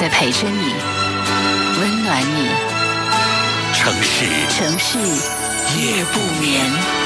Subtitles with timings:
[0.00, 0.72] 在陪着你，
[1.78, 2.48] 温暖你。
[3.74, 4.98] 城市城市
[5.78, 6.99] 夜不眠。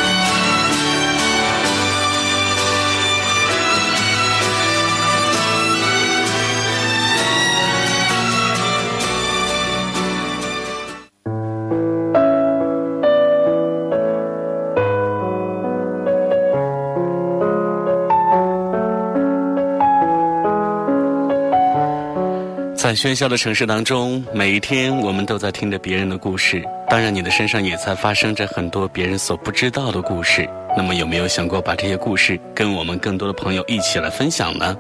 [22.95, 30.49] 喧嚣的城市当中，每一天我们都在听着别人的故事，当然你的身上也在发生着很多别人所不知道的故事。
[30.77, 34.77] 那么有没有想过把这些故事跟我们更多的朋友一起来分享呢？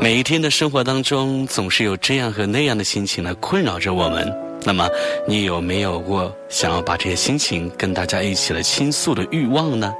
[0.00, 4.32] 每一天的生活当中，总是有这样和那样的心情来困扰着我们。
[4.64, 4.88] 那么
[5.26, 9.92] 你有没有过想要把这些心情跟大家一起来倾诉的欲望呢？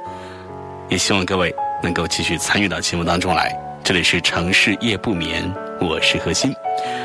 [0.89, 3.51] 也希望各位能够继续参与到节目当中来。
[3.83, 6.53] 这里是城市夜不眠，我是何欣。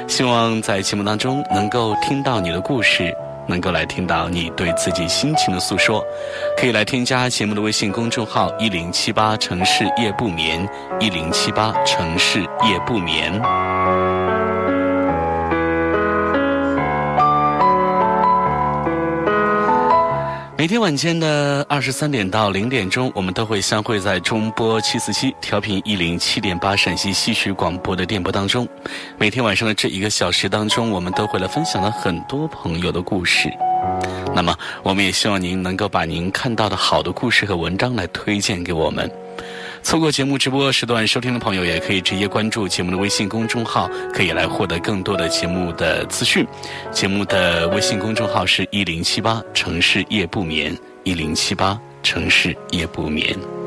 [0.09, 3.15] 希望在节目当中能够听到你的故事，
[3.47, 6.03] 能够来听到你对自己心情的诉说。
[6.57, 10.67] 可以来添加节目的微信公众号一零七八城市夜不眠，
[10.99, 13.78] 一零七八城市夜不眠。
[20.59, 28.67] 每天晚间的二十三点到零点钟，我们都会相会在中波七四七调频一零七点八陕西戏曲广播的电波当中。
[29.17, 33.49] 每天晚上的这一个小时当中，我们都会来分享了很多朋友的故事。
[34.35, 39.09] 那么，我们也希望您能够把您看到的好的故事和文章来推荐给我们。
[39.83, 46.47] 错过节目直播时段收听的朋友，也可以直接关注节目的微信公众号，可以来获得更多的节目的资讯。
[46.93, 53.58] 节目的微信公众号是一零七八城市夜不眠，一零七八城市夜不眠。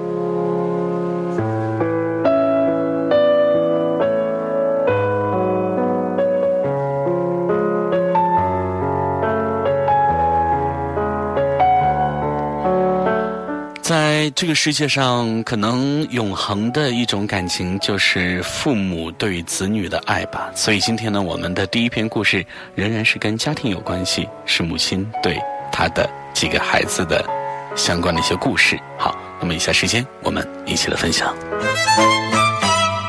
[14.21, 20.51] 在这个世界上，可能永恒的一种感情就是父母对子女的爱吧。
[20.53, 22.45] 所以今天呢，我们的第一篇故事
[22.75, 25.39] 仍然是跟家庭有关系，是母亲对
[25.71, 27.27] 她的几个孩子的
[27.75, 28.79] 相关的一些故事。
[28.95, 31.35] 好，那么以下时间我们一起来分享。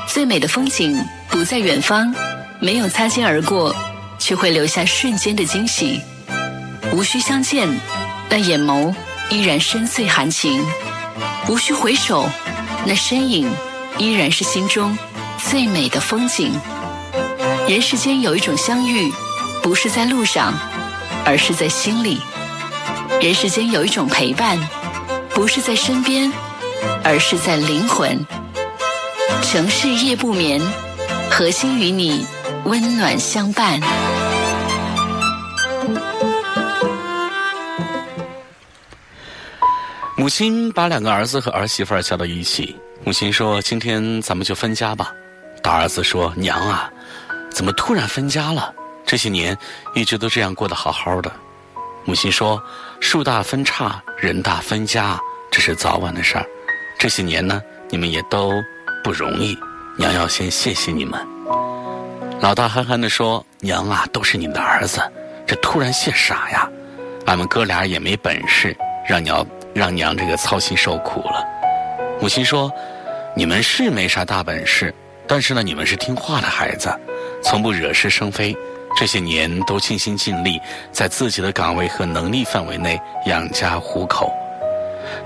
[0.09, 2.11] 最美的风景不在远方，
[2.59, 3.77] 没有擦肩而过，
[4.19, 6.01] 却会留下瞬间的惊喜。
[6.91, 7.69] 无需相见，
[8.31, 8.95] 但眼眸
[9.29, 10.59] 依然深邃含情；
[11.49, 12.29] 无需回首，
[12.87, 13.51] 那身影
[13.99, 14.97] 依然是心中
[15.39, 16.53] 最美的风景。
[17.69, 19.13] 人世间有一种相遇，
[19.63, 20.55] 不是在路上，
[21.25, 22.19] 而是在心里；
[23.21, 24.59] 人世间有一种陪伴，
[25.31, 26.33] 不是在身边，
[27.05, 28.25] 而是在灵魂。
[29.43, 30.61] 城市夜不眠，
[31.31, 32.25] 核心与你
[32.65, 33.81] 温暖相伴。
[40.23, 42.77] 母亲把两个儿子和儿媳妇儿叫到一起。
[43.03, 45.13] 母亲说：“今天咱们就分家吧。”
[45.61, 46.89] 大儿子说：“娘啊，
[47.51, 48.73] 怎么突然分家了？
[49.05, 49.59] 这些年
[49.97, 51.33] 一直都这样过得好好的。”
[52.07, 52.63] 母亲说
[53.03, 55.19] ：“树大分叉，人大分家，
[55.51, 56.47] 这是早晚的事儿。
[57.01, 57.61] 这些年呢，
[57.91, 58.53] 你们也都
[59.03, 59.59] 不容易，
[59.99, 61.21] 娘要先谢谢你们。”
[62.41, 65.01] 老大憨憨地说：“娘啊，都是你的儿子，
[65.49, 66.71] 这突然谢啥呀？
[67.27, 69.45] 俺们哥俩也没本事，让娘
[69.75, 71.45] 让娘这个操心受苦了。”
[72.21, 72.71] 母亲说
[73.35, 74.95] ：“你们是没啥大本事，
[75.27, 76.89] 但是呢，你们是听话的孩子，
[77.43, 78.57] 从不惹是生非。
[78.95, 80.61] 这些年都尽心尽力，
[80.93, 84.33] 在自己的岗位和能力范围内养家糊口，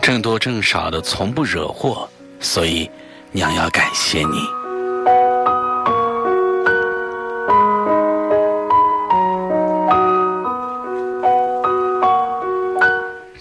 [0.00, 2.08] 挣多挣少的从不惹祸，
[2.40, 2.90] 所以
[3.32, 4.38] 娘要感谢你。”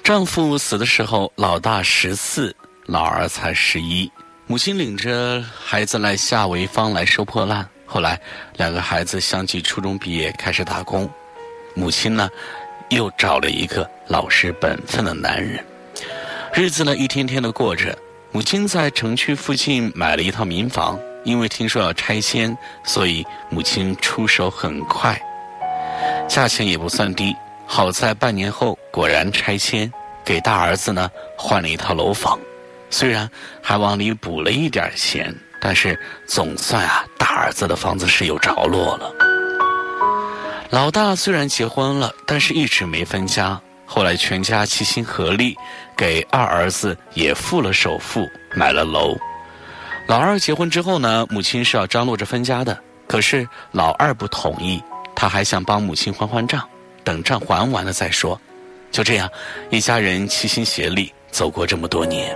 [0.06, 2.56] 丈夫死的时候，老大十四，
[2.86, 4.08] 老二才十一。
[4.46, 7.68] 母亲领着孩子来下潍坊来收破烂。
[7.88, 8.22] 后来，
[8.56, 11.10] 两个孩子相继初中毕业，开始打工。
[11.74, 12.30] 母亲呢，
[12.90, 15.66] 又找了一个老实本分的男人。
[16.54, 17.98] 日子呢，一天天的过着。
[18.32, 25.20] 母亲在城区附近买了一套民房，因为听说要拆迁，所以母亲出手很快，
[26.30, 27.36] 价钱也不算低。
[27.68, 29.92] 好在半年后果然拆迁，
[30.24, 32.40] 给大儿子呢换了一套楼房，
[32.90, 33.30] 虽然
[33.62, 39.12] 还往里补了一点钱，但是总算啊，大儿子的房子是有着落了。
[40.70, 43.60] 老大虽然结婚了，但是一直没分家。
[43.88, 45.56] 后来全家齐心合力，
[45.96, 49.16] 给二儿子也付了首付，买了楼。
[50.08, 52.78] 老二结婚之后呢，母亲是要张罗着分家的，
[53.08, 54.82] 可是老二不同意，
[55.16, 56.68] 他还想帮母亲还还账，
[57.06, 58.40] 等账还完了再说。
[58.92, 59.30] 就这样，
[59.70, 62.36] 一家人齐心协力走过这么多年。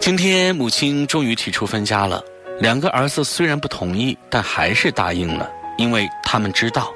[0.00, 2.22] 今天母亲终于提出分家了，
[2.60, 6.92] 两个儿子虽然不同意，但还是答应了，因为他们知道。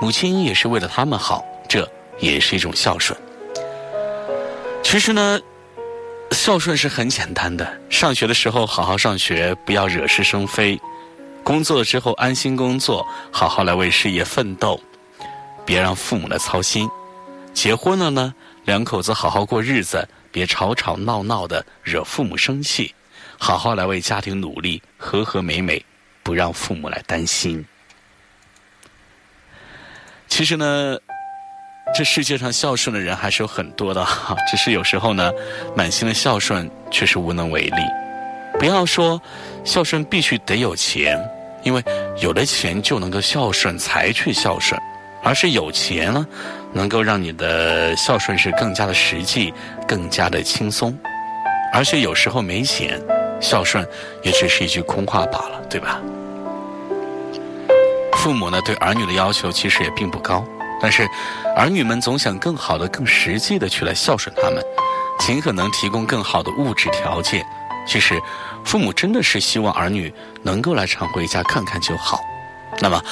[0.00, 1.88] 母亲也是为了他们好，这
[2.18, 3.18] 也是一种孝顺。
[4.82, 5.40] 其实呢，
[6.32, 7.66] 孝顺是很简单的。
[7.88, 10.76] 上学的时候好好上学，不要惹是生非；
[11.48, 14.78] 工作之后安心工作，好好来为事业奋斗，
[15.64, 16.86] 别让父母来操心。
[17.54, 18.34] 结婚了呢，
[18.66, 22.94] 两口子好好过日子，别吵吵闹闹的惹父母生气，
[23.38, 25.82] 好好来为家庭努力，和和美美，
[26.22, 27.64] 不让父母来担心。
[30.28, 30.98] 其实呢，
[31.94, 35.32] 这世界上孝顺的人还是有很多的哈， 只是有时候呢，
[35.74, 37.82] 满心的孝顺却是无能为力。
[38.58, 39.18] 不要说
[39.64, 41.18] 孝顺必须得有钱，
[41.62, 41.82] 因为
[42.20, 44.80] 有了钱就能够孝顺才去孝顺，
[45.22, 46.26] 而是有钱呢，
[46.72, 49.52] 能够让你的孝顺是更加的实际、
[49.86, 50.96] 更加的轻松。
[51.72, 53.00] 而且有时候没钱，
[53.40, 53.86] 孝顺
[54.22, 56.00] 也只是一句空话罢了，对吧？
[58.14, 60.44] 父母呢对儿女的要求其实也并不高，
[60.80, 61.06] 但是
[61.56, 64.62] 儿女们总想更好的、更实际的去来孝顺他们，
[65.20, 67.44] 尽可能提供更好的物质条件。
[67.86, 68.20] 其实，
[68.64, 70.12] 父母真的是希望儿女
[70.42, 72.20] 能够来常回家看看就好。
[72.80, 73.02] 那么，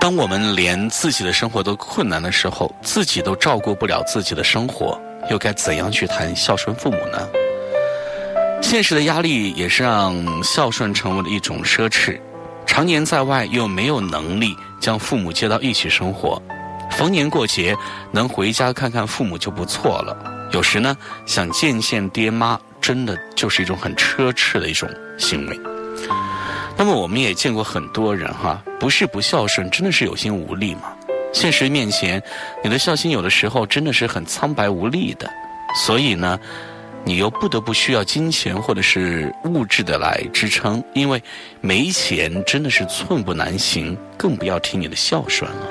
[0.00, 5.00] 当我们连自己的生活都困难的时候，自己都照顾不了自己的生活，
[5.30, 7.28] 又该怎样去谈孝顺父母呢？
[8.62, 12.18] 现实的压力也是让孝顺成为了一种奢侈。
[12.66, 16.42] 常年在外又没有能力将父母接到一起生活，
[16.90, 17.76] 逢年过节
[18.10, 20.16] 能回家看看父母就不错了。
[20.52, 20.96] 有时呢，
[21.26, 24.88] 想见见爹妈，真的就是一种很奢侈的一种
[25.18, 25.60] 行为。
[26.76, 30.82] 那么我们也见过很多人哈，不是不孝顺，真的是有心无力嘛。
[31.32, 32.22] 现实面前，
[32.62, 35.28] 你的孝心有的时候真的是很苍白无力的，
[35.84, 36.38] 所以呢。
[37.08, 41.22] 你又不得不需要金钱或者是物质的来支撑，因为
[41.60, 45.68] 没钱真的是寸步难行，更不要提你的孝顺了。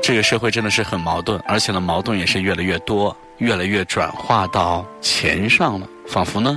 [0.00, 5.86] 这个社会真的是很矛盾，而且呢，矛盾也是越来越多，越来越转化到钱上了。
[6.06, 6.56] 仿佛呢，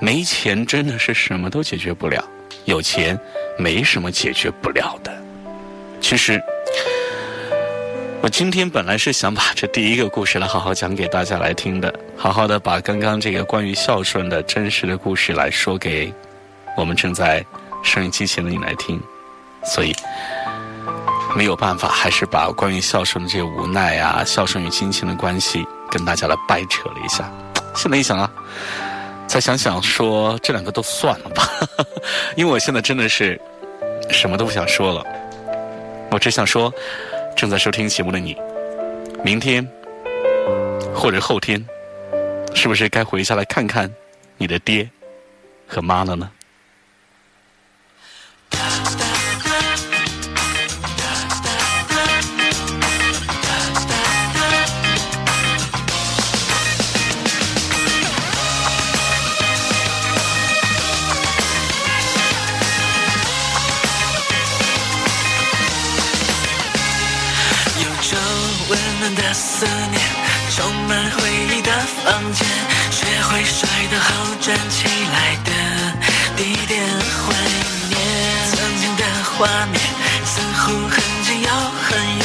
[0.00, 2.24] 没钱真的是什么都解决不了，
[2.64, 3.18] 有钱
[3.58, 5.12] 没什么解决不了的。
[6.00, 6.40] 其实。
[8.24, 16.14] 我今天本来是想把这第一个故事来好好讲给大家来听的，好好的把刚刚这个关于孝顺的真实的故事来说给
[16.76, 17.44] 我们正在
[17.82, 19.02] 收音机前的你来听，
[19.64, 19.92] 所以
[21.36, 27.30] 没有办法，还是把关于孝顺的这些无奈啊、孝顺与亲情的关系跟大家来掰扯了一下。
[27.74, 28.30] 现在一想啊，
[29.26, 31.48] 再想想说这两个都算了吧，
[32.36, 33.40] 因为我现在真的是
[34.10, 35.04] 什么都不想说了，
[36.10, 36.72] 我只想说。
[37.34, 38.36] 正在收听节目的你，
[39.24, 39.66] 明天
[40.94, 41.64] 或者后天，
[42.54, 43.90] 是不是该回家来看看
[44.36, 44.86] 你的爹
[45.66, 46.30] 和妈了呢？
[69.14, 70.00] 的思念
[70.54, 71.70] 充满回忆的
[72.04, 72.46] 房间，
[72.90, 75.50] 学会摔得好站起来的
[76.36, 76.80] 地点，
[77.26, 77.34] 怀
[77.88, 77.96] 念
[78.50, 79.80] 曾经的画面，
[80.24, 81.48] 似乎很近又
[81.82, 82.24] 很远，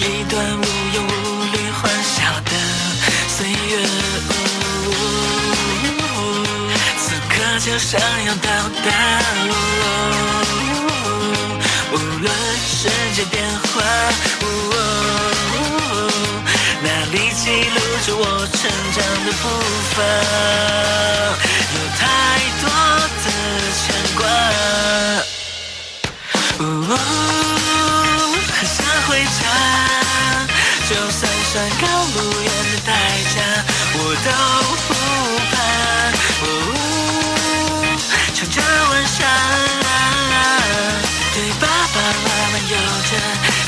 [0.00, 2.50] 一段无忧无虑欢笑的
[3.28, 3.52] 岁月，
[6.98, 8.48] 此刻就想要到
[8.84, 8.88] 达，
[11.92, 12.32] 无论
[12.66, 13.72] 世界变化。
[17.14, 17.76] 你记录
[18.06, 18.58] 着我成
[18.94, 19.44] 长的步
[19.92, 20.00] 伐，
[21.74, 22.02] 有太
[22.62, 22.64] 多
[23.20, 23.26] 的
[23.76, 23.84] 牵
[24.16, 24.20] 挂。
[26.58, 26.92] 呜、哦，
[28.56, 29.40] 很想回家，
[30.88, 31.20] 就算
[31.52, 32.90] 山高路远的代
[33.34, 33.36] 价，
[33.92, 34.28] 我都
[34.88, 34.90] 不
[35.52, 35.54] 怕。
[36.40, 38.00] 呜、哦，
[38.34, 38.56] 乘着
[38.88, 39.20] 晚霞，
[41.34, 43.12] 对爸爸妈妈有着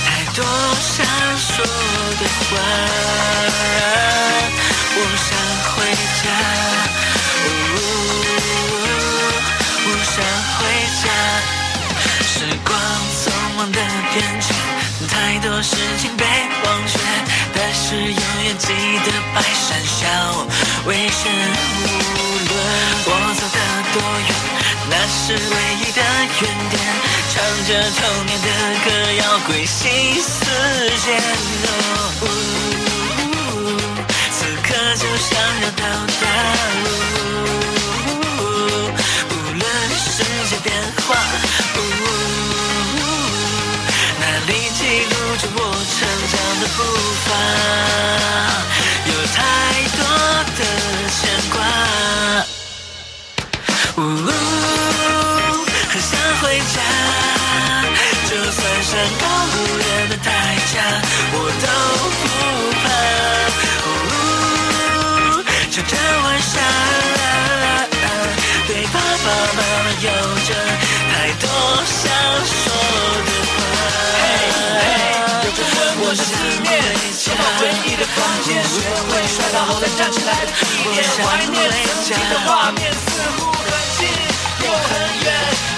[0.06, 0.40] 太多
[0.80, 1.04] 想
[1.36, 1.54] 说。
[2.54, 2.58] 话。
[4.96, 5.28] 我想
[5.70, 5.74] 回
[6.20, 6.24] 家，
[9.84, 10.16] 我想
[10.56, 10.60] 回
[11.02, 11.04] 家。
[12.26, 12.34] 时
[12.64, 12.70] 光
[13.20, 13.22] 匆
[13.56, 13.78] 忙的
[14.12, 14.46] 变迁，
[15.08, 16.24] 太多事情被
[16.64, 16.92] 忘却，
[17.54, 18.66] 但是永远记
[19.04, 20.00] 得百善孝
[20.86, 21.22] 为先。
[21.84, 21.88] 无
[22.48, 22.52] 论
[23.06, 23.58] 我走的
[23.92, 23.96] 多
[24.28, 24.30] 远。
[24.90, 25.38] 那是唯
[25.80, 26.00] 一的
[26.40, 26.74] 原点，
[27.32, 27.34] 唱
[27.66, 28.48] 着童年的
[28.84, 28.86] 歌，
[29.18, 29.82] 要归心
[30.22, 30.30] 似
[31.04, 31.06] 箭。
[34.30, 35.30] 此刻就想
[35.62, 35.82] 要到
[36.20, 36.22] 达，
[39.30, 39.62] 无论
[39.96, 40.06] 世
[40.50, 40.66] 界变
[41.06, 41.08] 化，
[44.20, 45.58] 那里记录着我
[45.94, 45.96] 成
[46.30, 46.78] 长的步
[47.24, 47.26] 伐，
[49.06, 49.36] 有太
[49.96, 49.98] 多
[50.56, 50.60] 的
[51.10, 51.56] 牵挂。
[78.44, 78.76] 间，学
[79.08, 80.60] 会摔倒后再站起来的体
[80.92, 82.98] 面，怀念曾经的画面，似
[83.38, 83.66] 乎很
[83.98, 84.06] 近。
[84.64, 84.88] 又很
[85.24, 85.26] 远，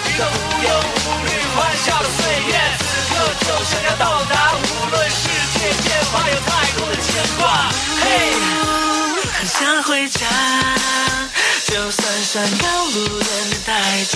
[0.07, 4.35] 一个无忧无虑、欢笑的岁月，此刻就想要到达。
[4.55, 5.23] 无论世
[5.55, 7.07] 界变化，有太多的牵
[7.39, 7.43] 挂。
[8.03, 8.05] 嘿，
[9.33, 10.21] 很想回家，
[11.67, 13.71] 就算山高路远的代
[14.11, 14.15] 价，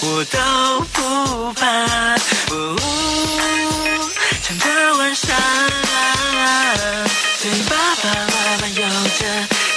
[0.00, 0.38] 我都
[0.92, 1.62] 不怕。
[4.42, 4.64] 唱着
[4.98, 5.26] 晚霞，
[7.44, 9.20] 对爸爸妈妈有着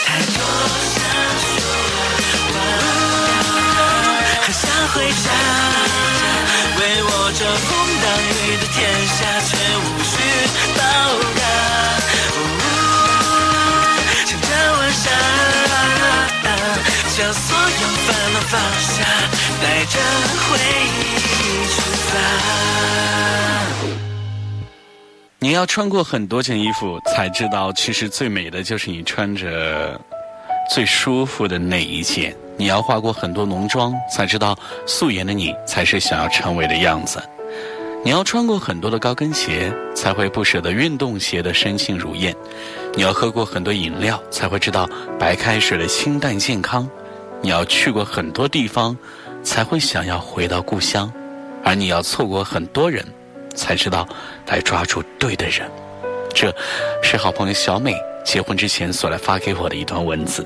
[0.06, 0.40] 太多
[0.88, 0.96] 想
[1.44, 1.52] 说
[2.54, 2.56] 的话，
[4.42, 4.64] 很想。
[4.94, 5.28] 回家，
[6.80, 7.70] 为我遮风
[8.02, 9.52] 挡雨的天下，却
[9.84, 10.16] 无需
[10.78, 10.80] 报
[11.36, 11.42] 答。
[14.26, 15.06] 唱着晚霞，
[17.18, 18.96] 将所有烦恼放下，
[19.62, 19.94] 带着
[20.48, 20.56] 回
[20.88, 21.04] 忆
[21.76, 22.16] 出发。
[25.40, 30.00] 你要穿过很多件衣服，才知道其实最美的就是你穿着
[30.68, 32.36] 最舒服的那一件。
[32.58, 37.20] 你要化过很多浓妆，才知道素颜的你才是想要成为的样子；
[38.04, 42.34] 你要穿过很多的高跟鞋，才会不舍得运动鞋的身轻如燕；
[42.96, 44.90] 你要喝过很多饮料，才会知道
[45.20, 46.84] 白开水的清淡健康；
[47.44, 48.98] 你要去过很多地方，
[49.44, 51.08] 才会想要回到故乡；
[51.64, 53.06] 而你要错过很多人，
[53.58, 54.08] 才知道
[54.46, 55.70] 来抓住对的人。
[56.34, 56.56] 这，
[57.02, 60.46] 是好朋友小美结婚之前所来发给我的一段文字。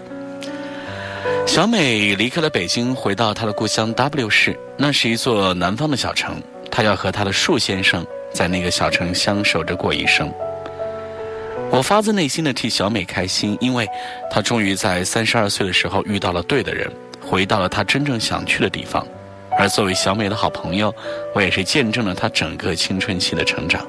[1.46, 6.42] 小美离开了北京，回到她的故乡 W 市，那是一座南方的小城。
[6.72, 10.32] 她要和她的树先生在那个小城相守着过一生。
[11.70, 13.88] 我发自内心的替小美开心，因为
[14.30, 16.90] 她终于在三十二岁的时候遇到了对的人，
[17.20, 19.06] 回到了她真正想去的地方。
[19.58, 20.94] 而作为小美的好朋友，
[21.34, 23.86] 我也是见证了她整个青春期的成长。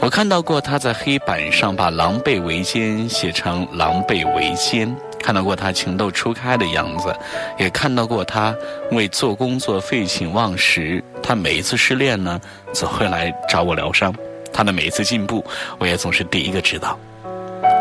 [0.00, 4.94] 我看到过她在黑板上把“狼狈为奸”写成“狼狈为奸”。
[5.22, 7.14] 看到过她情窦初开的样子，
[7.58, 8.56] 也看到过她
[8.92, 11.04] 为做工作废寝忘食。
[11.22, 12.40] 他每一次失恋呢，
[12.72, 14.12] 总会来找我疗伤。
[14.52, 15.44] 他的每一次进步，
[15.78, 16.98] 我也总是第一个知道。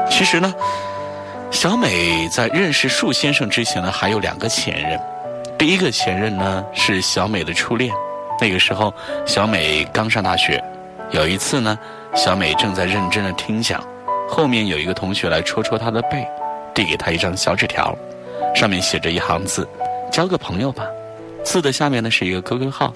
[0.09, 0.53] 其实呢，
[1.49, 4.99] 小美在认识树先生之前呢，还有两个前任。
[5.59, 7.93] 第一个前任呢，是小美的初恋。
[8.39, 8.93] 那个时候，
[9.25, 10.63] 小美刚上大学。
[11.11, 11.77] 有一次呢，
[12.15, 13.83] 小美正在认真的听讲，
[14.25, 16.25] 后面有一个同学来戳戳她的背。
[16.73, 17.93] 递给她一张小纸条，
[18.55, 19.67] 上面写着一行字
[20.09, 20.85] ：“交个朋友吧。”
[21.43, 22.93] 字的下面呢是一个 QQ 号，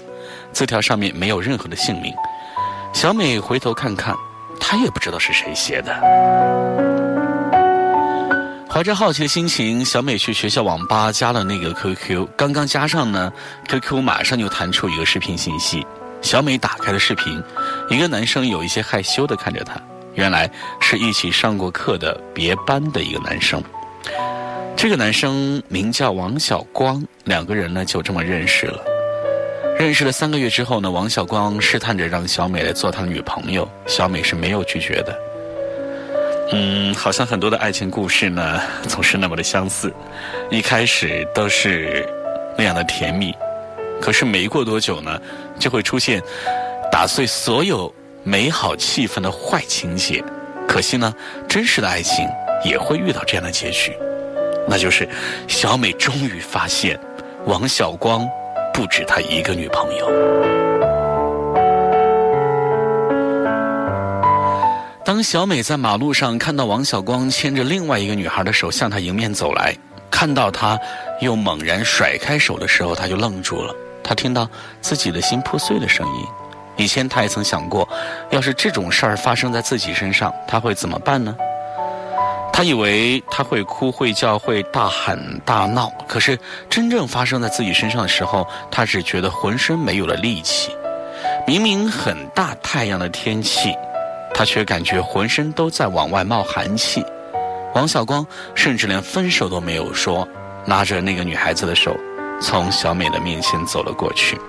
[0.54, 2.14] 字条上面没有任何的姓名。
[2.94, 4.16] 小美回头看看，
[4.58, 6.93] 她也不知道是谁写的。
[8.74, 12.28] 怀着好奇的心情，小美去学校网吧加了那个 QQ。
[12.36, 13.32] 刚刚加上呢
[13.70, 15.86] ，QQ 马上就弹出一个视频信息。
[16.24, 17.40] 小美打开了视频，
[17.88, 19.80] 一个男生有一些害羞的看着她。
[20.16, 20.50] 原来
[20.82, 23.64] 是一起上过课的别班的一个男生，
[24.76, 28.84] 这个男生名叫王小光，两个人呢就这么认识了。
[29.78, 35.16] 认识了三个月之后呢，王小光试探着让小美来做他的女朋友，小美是没有拒绝的。
[36.52, 39.92] 嗯，好像很多的爱情故事呢，总是那么的相似，
[40.52, 42.08] 一开始都是
[42.58, 43.34] 那样的甜蜜，
[44.02, 45.20] 可是没过多久呢，
[45.58, 46.22] 就会出现
[46.92, 47.94] 打碎所有。
[48.26, 50.24] 美好气氛的坏情节，
[50.66, 51.14] 可惜呢，
[51.46, 52.26] 真实的爱情
[52.64, 53.92] 也会遇到这样的结局，
[54.66, 55.06] 那就是
[55.46, 56.98] 小美终于发现，
[57.46, 58.26] 王小光
[58.74, 60.63] 不止他一个女朋友。
[65.06, 69.76] 当小美在马路上看到王小光牵着另外一个女孩的手向她迎面走来，
[70.10, 70.80] 看到他
[71.20, 73.76] 又猛然甩开手的时候，她就愣住了。
[74.02, 76.26] 她听到自己的心破碎的声音。
[76.78, 77.88] 以前她也曾想过，
[78.30, 81.36] 要是这种事儿发生在自己身上，她会怎么办呢？
[82.54, 85.92] 她以为她会哭、会叫、会大喊大闹。
[86.08, 90.72] 可是真正发生在自己身上的时候，她只觉得浑身没有了力气。
[91.46, 93.76] 明明很大太阳的天气。
[94.34, 97.06] 他却感觉浑身都在往外冒寒气。
[97.76, 100.28] 王小光甚至连分手都没有说，
[100.66, 101.96] 拉着那个女孩子的手，
[102.42, 104.40] 从小美的面前走了过去。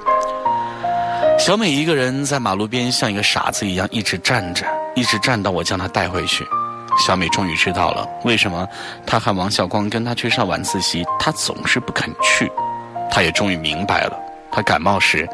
[1.39, 6.47] 小美一个人在马路边，像一个傻子一样一直站着，一直站到我将她带回去。
[6.99, 8.69] 小美终于知道了为什么
[9.05, 12.51] 她喊王小光跟她去上晚自习，她总是不肯去。
[13.11, 14.19] 她也终于明白了，
[14.51, 15.29] 她感冒时。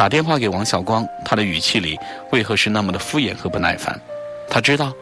[0.00, 2.00] 打电话给王小光，他的语气里
[2.32, 4.00] 为何是那么的敷衍和不耐烦？
[4.48, 4.94] 他知道，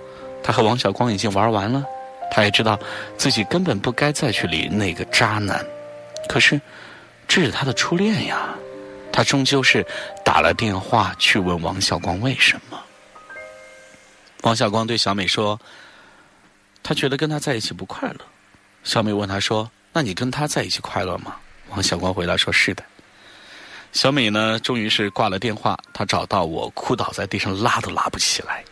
[0.43, 1.85] 他和王小光已经玩完了，
[2.33, 2.77] 他也知道
[3.17, 5.65] 自己根本不该再去理那个渣男。
[6.29, 6.61] 可是，
[7.29, 8.49] 这是他的初恋呀，
[9.13, 9.87] 他终究是
[10.25, 12.77] 打了电话去问王小光为什么。
[14.43, 15.61] 王小光对小美说
[16.83, 18.19] ：“他觉得跟他在一起不快乐。”
[18.83, 21.37] 小美问他说：“那你跟他在一起快乐吗？”
[21.71, 22.83] 王小光回答说：“是的。”
[23.99, 25.77] 小美呢，终于是挂了电话。
[25.93, 28.63] 她找到我，哭倒在地上，拉都拉不起来。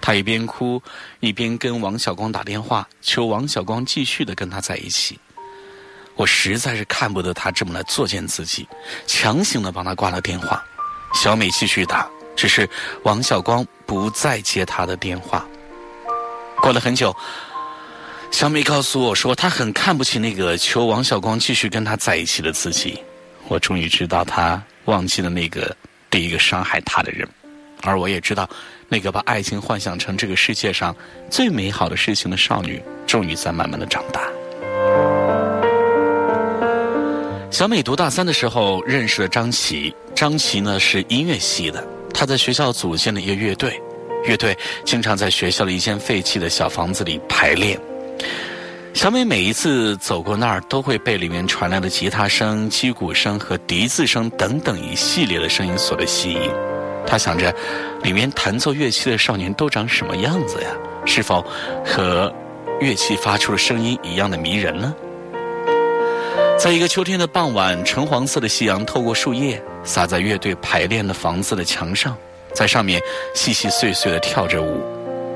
[0.00, 0.82] 她一边哭，
[1.20, 5.20] 一边跟王小光打电话，求王小光继续的跟她在一起。
[6.16, 8.66] 我实在是看不得她这么来作践自己，
[9.06, 10.60] 强行的帮她挂了电话。
[11.14, 12.68] 小美继续打，只是
[13.04, 15.46] 王小光不再接她的电话。
[16.56, 17.16] 过了很久，
[18.32, 23.00] 小美告诉我说，她很看不起那个求王小光继续跟她在一起的自己。
[23.48, 25.74] 我终于知道，他忘记了那个
[26.10, 27.26] 第一个伤害他的人，
[27.82, 28.48] 而我也知道，
[28.88, 30.94] 那个把爱情幻想成这个世界上
[31.30, 34.20] 最美好的事情的少女，终于在慢慢的长大。
[37.50, 43.80] 小美读大三的时候认识了张琪，张琪呢是音乐系的，她在学校组建了一个乐队，
[44.24, 47.80] 乐队经常在学校的一间废弃的小房子里排练。
[48.96, 56.50] 小美每一次走过那儿，都会被里面传来的吉他声、击鼓声和笛子声等等一系列的声音所吸引。
[57.06, 57.54] 她想着，
[58.02, 60.70] 里面弹奏乐器的少年都长什么样子呀？
[61.04, 61.44] 是否
[61.84, 62.34] 和
[62.80, 64.94] 乐器发出的声音一样的迷人呢？
[66.58, 72.16] 在一个秋天的傍晚，橙黄色的夕阳透过树叶，洒在乐队排练的房子的墙上，
[72.54, 72.98] 在上面
[73.34, 74.82] 细细碎碎的跳着舞。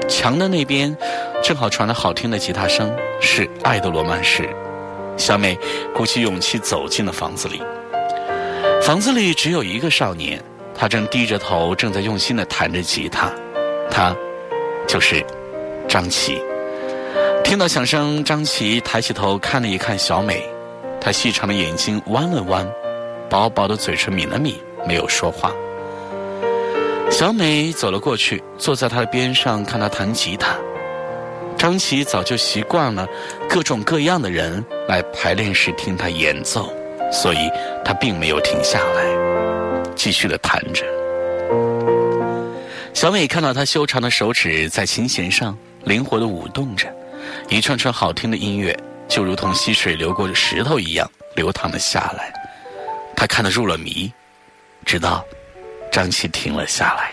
[0.08, 0.96] 墙的那边，
[1.42, 4.42] 正好传来好听的吉他声，是《爱的罗曼史》。
[5.16, 5.58] 小美
[5.94, 7.62] 鼓起勇气走进了房子里。
[8.82, 10.42] 房子里只有一个少年，
[10.74, 13.30] 他正低着头，正在用心的弹着吉他。
[13.90, 14.14] 他，
[14.86, 15.24] 就是
[15.88, 16.40] 张琪。
[17.42, 20.46] 听到响声，张琪抬起头看了一看小美，
[21.00, 22.66] 他细长的眼睛弯了弯，
[23.28, 24.54] 薄薄的嘴唇抿了抿，
[24.86, 25.52] 没有说话。
[27.10, 30.54] 小美走了过去，坐在他的边上，看他弹吉他。
[31.60, 33.06] 张琪早就习惯了
[33.46, 36.72] 各种各样的人来排练时听他演奏，
[37.12, 37.50] 所以
[37.84, 39.04] 他并没有停下来，
[39.94, 40.86] 继续的弹着。
[42.94, 46.90] 小美看到他修长的手指在琴弦上灵活的舞动着，
[47.50, 48.74] 一串串好听的音乐
[49.06, 52.32] 就如同溪水流过的石头一样流淌了下来。
[53.14, 54.10] 他看得入了迷，
[54.86, 55.22] 直到。
[55.92, 57.12] 张琪停了下来。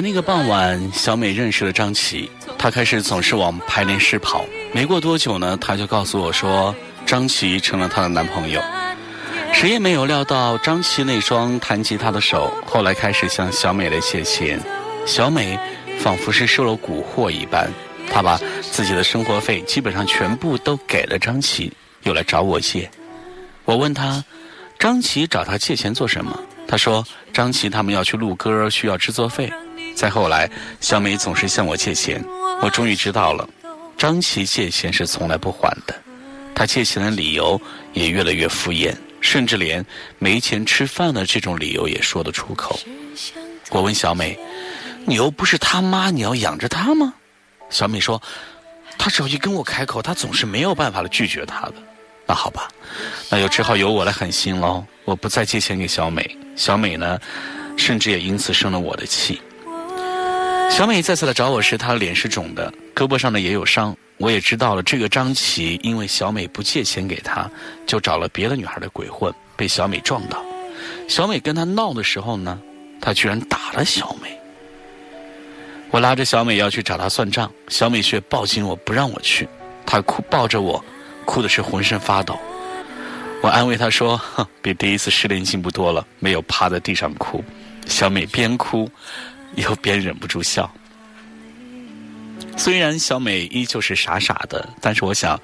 [0.00, 2.30] 那个傍晚，小美认识了张琪。
[2.58, 4.44] 她开始总是往排练室跑。
[4.72, 6.74] 没过多久呢，她就告诉我说，
[7.06, 8.60] 张琪成了她的男朋友。
[9.52, 14.60] 谁也没有料到，张琪那双弹吉他的手，后来开始向小美来借钱。
[15.06, 15.58] 小美
[15.98, 17.72] 仿佛是受了蛊惑一般，
[18.10, 22.88] 她把自己的生活费基本上全部都给了张琪，又来找我借。
[23.64, 24.22] 我问她，
[24.78, 26.38] 张琪找她借钱做什么？
[26.68, 29.50] 她说，张琪他们要去录歌，需要制作费。
[29.98, 30.48] 再后来，
[30.80, 32.24] 小美总是向我借钱，
[32.62, 33.48] 我终于知道了，
[33.96, 36.02] 张琪借钱是从来不还的，
[36.54, 37.60] 他借钱的理由
[37.94, 39.84] 也越来越敷衍，甚至连
[40.20, 42.78] 没钱吃饭的这种理由也说得出口。
[43.70, 44.38] 我问小美
[45.04, 47.12] ：“你又不是他妈，你要养着他吗？”
[47.68, 48.22] 小美说
[48.96, 51.74] ：“他只要一跟我开口，他总是没有办法的拒绝他的。”
[52.24, 52.68] 那好吧，
[53.28, 54.86] 那就只好由我来狠心喽。
[55.04, 57.18] 我不再借钱给小美，小美呢，
[57.76, 59.42] 甚至也因此生了我的气。
[60.70, 63.96] 小美再次来找我时，她脸是肿的，胳膊上呢也有伤。
[64.16, 67.48] 我也知道了，这个张琪因为小美不借钱给他，
[67.86, 70.44] 就找了别的女孩的鬼混，被小美撞到。
[71.08, 72.60] 小美跟他闹的时候呢，
[73.00, 74.36] 他居然打了小美。
[75.90, 79.48] 我拉着小美要去找他算账，小美却抱紧我不让我去，
[79.86, 80.84] 她哭抱着我，
[81.24, 82.38] 哭的是浑身发抖。
[83.40, 87.42] 我安慰她说：“哼，比第一次失恋进步多了，没有趴在地上哭。”
[87.86, 88.90] 小美边哭。
[89.56, 90.70] 又边忍不住笑。
[92.56, 95.40] 虽然小美依旧是傻傻的，但是我想，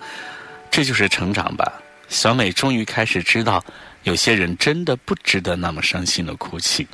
[0.71, 1.73] 这就是成长吧。
[2.09, 3.65] 小美终于开始知道，
[4.03, 6.87] 有些人真的不值得那么伤心的哭泣。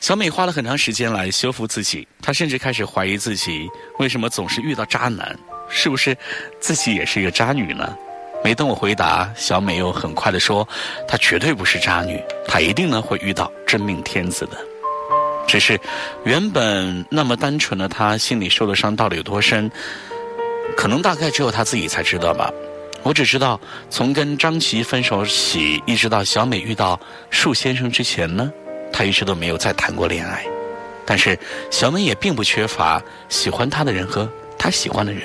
[0.00, 6.16] 小美花了很长时间来修复自己，她甚至开始怀疑自己为什么总是遇到渣男，是不是
[6.60, 7.96] 自己也是一个渣女呢？
[8.42, 10.68] 没等我回答，小美又很快的说
[11.06, 14.58] ：“她绝对不是渣女，她一定呢会遇到真命天子的。”
[15.46, 15.78] 只是，
[16.24, 19.70] 原本那么单纯的他，心里受的伤到底有多深，
[20.76, 22.50] 可能大概只有他自己才知道吧。
[23.02, 26.98] 我只知道，从跟张琪分手起，一直到小美遇到
[27.30, 28.50] 树先生之前呢，
[28.92, 30.44] 他一直都没有再谈过恋爱。
[31.04, 31.38] 但是，
[31.70, 34.26] 小美也并不缺乏喜欢他的人和
[34.56, 35.22] 他喜欢的人，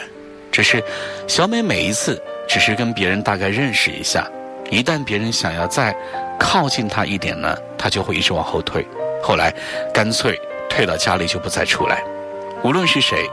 [0.52, 0.84] 只是
[1.28, 4.28] 小美每一次只是跟别人大概认识一下，
[4.72, 5.96] 一旦别人想要再
[6.40, 8.86] 靠近他一点呢，他就会一直往后退。
[9.28, 9.54] 后来，
[9.94, 12.02] 干脆退到家里就不再出来。
[12.64, 13.30] 无论是谁，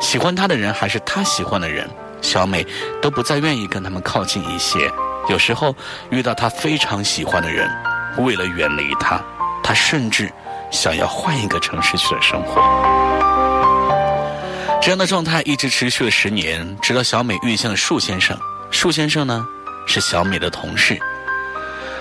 [0.00, 1.88] 喜欢他的人还是他喜欢的人，
[2.20, 2.66] 小美
[3.00, 4.90] 都不再愿意跟他们靠近一些。
[5.28, 5.72] 有时候
[6.10, 7.70] 遇到他非常喜欢的人，
[8.18, 9.22] 为了远离他，
[9.62, 10.28] 他甚至
[10.72, 12.60] 想要换一个城市去的生活。
[14.82, 18.36] 这样的状态一直持续了十年，直到小美遇见了树先生。
[18.72, 19.46] 树先生呢，
[19.86, 20.98] 是小美的同事。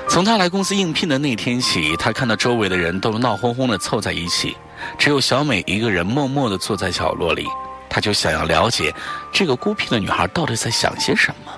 [0.10, 4.58] 从他来公司应聘的那天起，他看到周围的人都闹哄哄的凑在一起，
[4.98, 7.48] 只有小美一个人默默的坐在角落里。
[7.88, 8.93] 他就想要了解
[9.32, 11.52] 这个孤僻的女孩到底在想些什么。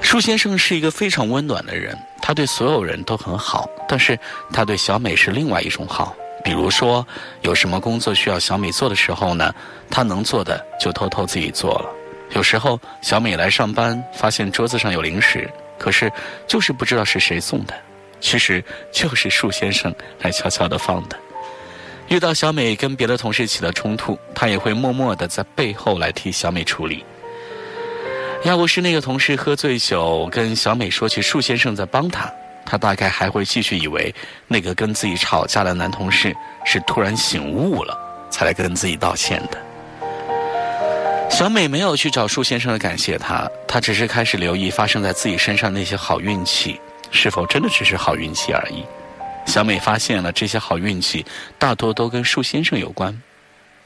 [0.00, 4.18] 舒先生是一个非常温暖的人，他对所有人都很好，但是
[4.52, 6.14] 他对小美是另外一种好。
[6.42, 7.06] 比如说，
[7.42, 9.54] 有什么工作需要小美做的时候呢，
[9.90, 11.90] 他能做的就偷偷自己做了。
[12.30, 15.48] 有时候小美来上班，发现桌子上有零食。
[15.78, 16.12] 可是，
[16.46, 17.74] 就是不知道是谁送的，
[18.20, 18.62] 其实
[18.92, 21.16] 就是树先生来悄悄的放的。
[22.08, 27.04] 遇到小美跟别的同事起了冲突，他也会默默的在背后来替小美处理。
[28.44, 32.32] 要不是那个同事喝醉酒跟小美说起树先生在帮他，
[32.64, 34.14] 他大概还会继续以为
[34.46, 37.98] 那个跟自己吵架的男同事是突然醒悟了
[38.30, 39.67] 才来跟自己道歉的。
[41.30, 46.80] 小美没有去找树先生的感谢他，她只是开始留意发生在自己身上那些好运气，
[47.12, 48.84] 是否真的只是好运气而已。
[49.46, 51.24] 小美发现了这些好运气
[51.58, 53.16] 大多都跟树先生有关。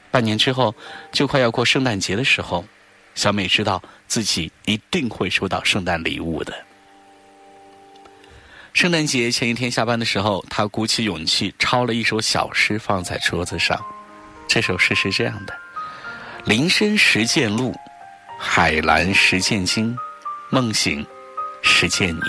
[0.09, 0.73] 半年之后，
[1.11, 2.65] 就快要过圣诞节的时候，
[3.13, 6.53] 小美知道自己一定会收到圣诞礼物的。
[8.73, 13.79] 圣诞节前一天下班的时候，她鼓起勇气抄了一首小诗放在桌子上，
[14.47, 15.62] 这首诗是这样的。
[16.45, 17.73] 林深时见鹿，
[18.37, 19.97] 海蓝时见鲸，
[20.49, 21.05] 梦醒
[21.61, 22.21] 时见你。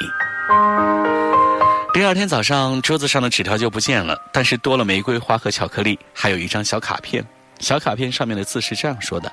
[1.92, 7.24] 第二天早上，桌子上的纸条就不见了，但是多了玫瑰花和巧克力，还有一张小卡片。
[7.58, 9.30] 小卡片上面的字是这样说的：“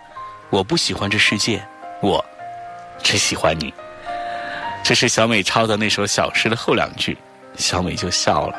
[0.49, 1.63] 我不喜欢这世界，
[2.01, 2.23] 我
[3.03, 3.71] 只喜欢你。”
[4.83, 7.15] 这是小美抄的那首小诗的后两句，
[7.55, 8.55] 小美就笑了。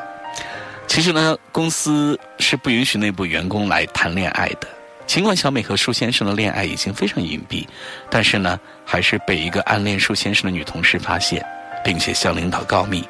[0.87, 4.67] 其实呢，公司是不允许内部员工来谈恋爱的。
[5.05, 7.67] 尽管小美和树先生的恋爱已经非常隐蔽，
[8.09, 11.45] 但是呢，还是被一个暗恋树先生的女同事发现，
[11.83, 13.07] 并且向领导告密。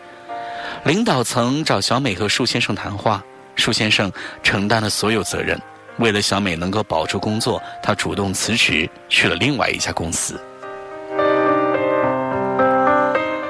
[0.83, 3.23] 领导曾找小美和树先生谈话，
[3.55, 5.59] 舒先生承担了所有责任。
[5.97, 10.41] 为了小美能够保住工作，他主动辞职去了另外一家公司。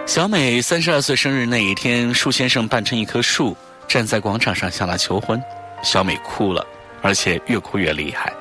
[0.06, 3.56] 小美三十二岁生日那一天，舒先生扮成一棵树，
[3.88, 5.41] 站在广场上向她求婚。
[5.82, 6.63] 小美哭了，
[7.04, 8.34] 而且越哭越厉害。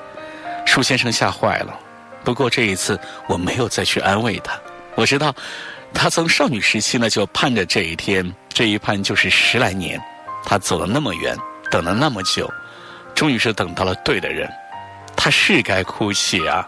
[0.65, 1.79] 舒先生吓坏了。
[2.23, 4.59] 不过这一次，我没有再去安慰她。
[4.95, 5.35] 我知道，
[5.93, 10.01] 她从少女时期呢就盼着这一天，这一盼就是十来年。
[10.43, 11.37] 她走了那么远，
[11.69, 12.51] 等了那么久。
[13.13, 14.49] 终于是等到了对的人，
[15.15, 16.65] 他是该哭泣啊！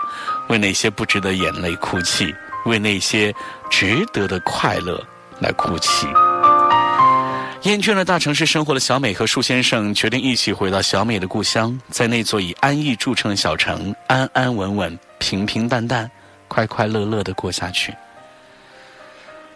[0.47, 2.31] 为那些不值得眼泪哭泣，
[2.65, 3.33] 为那些
[3.71, 5.03] 值得的快乐
[5.39, 6.05] 来哭泣。
[7.65, 16.09] 厌倦了大城市生活的小美和树先生决定一起回到小美的故乡，在那座以安逸著称的小城，安安稳稳、平平淡淡、
[16.47, 17.91] 快快乐乐的过下去。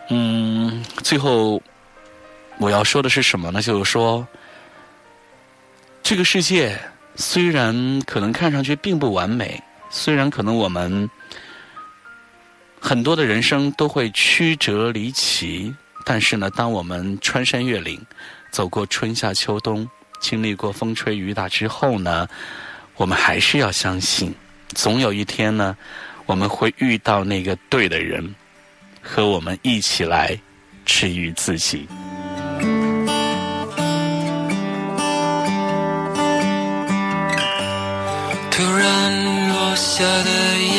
[0.10, 1.62] 嗯，最后
[2.58, 3.62] 我要说的是什么呢？
[3.62, 4.28] 就是说。
[6.02, 6.76] 这个世界
[7.15, 11.08] 虽然可能看上去并不完美，虽然可能我们
[12.80, 15.72] 很多的人生都会曲折离奇，
[16.12, 18.04] 但是呢，当我们穿山越岭，
[18.50, 19.88] 走过春夏秋冬，
[20.19, 22.28] 经历过风吹雨打之后呢，
[22.95, 24.34] 我们还是要相信，
[24.74, 25.78] 总有一天呢，
[26.26, 28.34] 我们会遇到那个对的人，
[29.04, 30.36] 和我们一起来
[30.84, 31.88] 治愈自己。
[38.50, 40.78] 突然落下的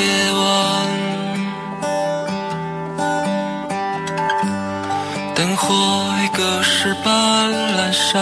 [6.41, 8.17] 已隔世般阑珊。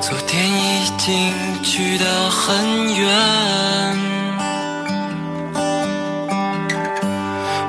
[0.00, 1.34] 昨天已经
[1.64, 3.08] 去得很远，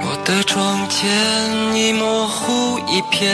[0.04, 1.10] 我的窗前
[1.76, 3.34] 已模糊一片。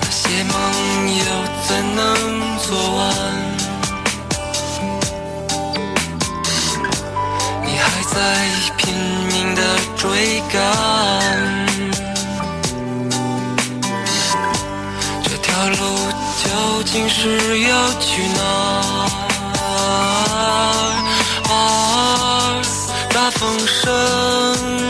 [0.00, 0.54] 那些梦
[1.18, 1.24] 又
[1.66, 1.98] 怎能
[2.58, 2.98] 做完
[7.64, 7.84] 你还
[8.14, 8.14] 在
[8.76, 8.80] 拼
[9.28, 9.60] 命的
[9.96, 10.54] 追赶。
[15.22, 15.74] 这条路
[16.44, 16.44] 究
[16.84, 19.06] 竟是要去哪儿？
[21.48, 21.52] 啊
[23.12, 24.89] 大风声。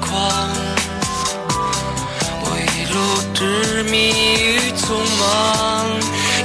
[0.00, 0.12] 狂，
[2.40, 2.96] 我一路
[3.34, 3.96] 执迷
[4.40, 4.82] 于匆
[5.20, 5.22] 忙。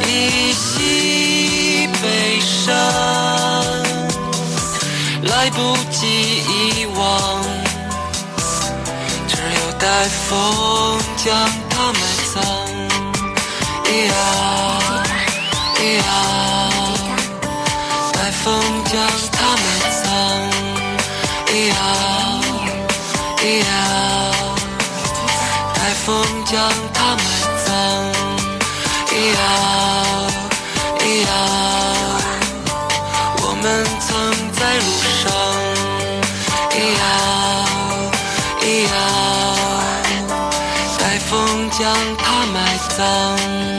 [0.06, 0.10] 一
[0.53, 2.03] 袭悲
[2.41, 2.73] 伤，
[5.23, 5.58] 来不
[5.91, 7.01] 及遗忘，
[9.27, 9.86] 只有待
[10.27, 10.29] 风
[11.17, 11.25] 将
[11.69, 11.99] 它埋
[12.34, 12.36] 葬。
[13.86, 14.13] 咿呀
[15.75, 16.01] 咿呀，
[18.13, 18.43] 待风
[18.86, 18.93] 将
[26.06, 26.60] 风将
[26.94, 27.24] 它埋
[27.66, 27.68] 葬。
[29.08, 29.39] 咿呀。
[31.13, 31.32] 呀，
[33.38, 33.66] 我们
[34.00, 34.10] 曾
[34.54, 34.86] 在路
[35.22, 35.24] 上。
[36.72, 37.04] 咿呀，
[38.62, 38.96] 咿呀，
[40.98, 41.32] 待风
[41.70, 41.82] 将
[42.18, 42.56] 它埋
[42.98, 43.73] 葬。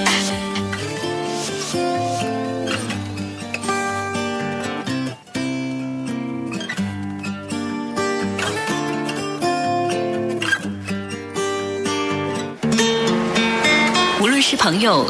[14.65, 15.07] 朋友，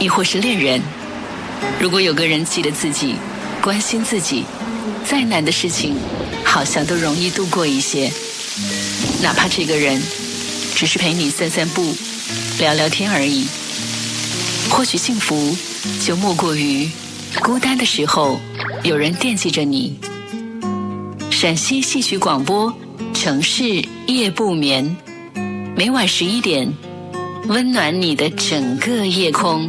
[0.00, 0.80] 亦或是恋人。
[1.78, 3.16] 如果有个人记得自己，
[3.60, 4.44] 关心自己，
[5.04, 5.94] 再难的事情，
[6.42, 8.10] 好像都容易度过一些。
[9.22, 10.00] 哪怕这个人
[10.74, 11.94] 只是陪你散散步、
[12.58, 13.46] 聊聊天而已。
[14.70, 15.54] 或许幸福
[16.02, 16.88] 就莫过于
[17.42, 18.40] 孤单的时候
[18.82, 19.98] 有人惦记着你。
[21.30, 22.74] 陕西戏曲广播，
[23.12, 24.96] 城市夜不眠，
[25.76, 26.72] 每晚十一点，
[27.48, 29.68] 温暖你的整个夜空。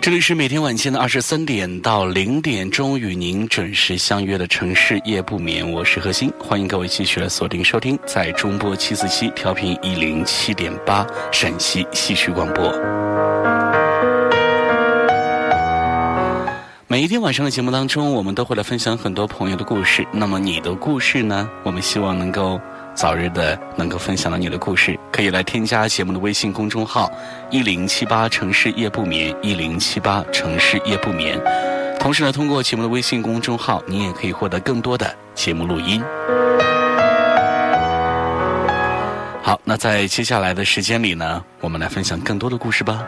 [0.00, 12.72] 这里是每天晚间的二十三点到零点钟与您准时相约的城市夜不眠，我是何欣，欢迎各位继续来锁定收听，在中波七四七调频一零七点八陕西戏曲广播。
[16.90, 20.06] 每一天晚上的节目当中，我们都会来分享很多朋友的故事。
[20.10, 21.46] 那么你的故事呢？
[21.62, 22.58] 我们希望能够。
[22.94, 27.08] 早日的能够分享到你的故事，可以来添加节目的微信公众号
[27.48, 31.40] “一零七八城市夜不眠”，一零七八城市夜不眠。
[32.00, 36.02] 同时呢，通过节目的微信公众号，你也可以获得更多的节目录音。
[39.42, 43.06] 好，那在接下来的时间里呢，我们来分享更多的故事吧。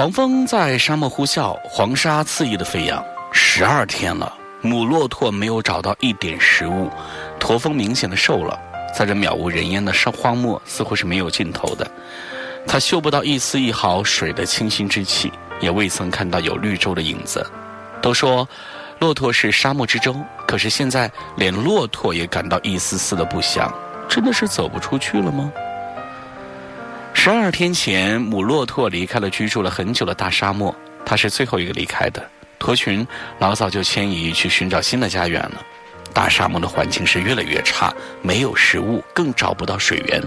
[0.00, 3.04] 狂风在沙漠呼啸，黄沙恣意的飞扬。
[3.32, 6.88] 十二天了，母骆驼没有找到一点食物，
[7.38, 8.58] 驼峰明显的瘦了。
[8.96, 11.86] 在这渺无人烟的沙荒漠，似乎是没有尽头的。
[12.66, 17.46] 他嗅不到一丝一毫水的清新之气，也未曾看到有绿洲的影子。
[18.00, 18.48] 都说，
[19.00, 23.70] 骆驼是沙漠之舟，可是现在连骆驼也感到一丝丝的不祥。
[24.08, 25.52] 真的是走不出去了吗？
[27.22, 32.26] 十二天前，母骆驼离开了居住了很久的大沙漠，它是最后一个离开的。
[32.58, 33.06] 驼群
[33.38, 35.62] 老早就迁移去寻找新的家园了。
[36.14, 40.22] 大沙漠的环境是越来越差，没有食物，更找不到水源，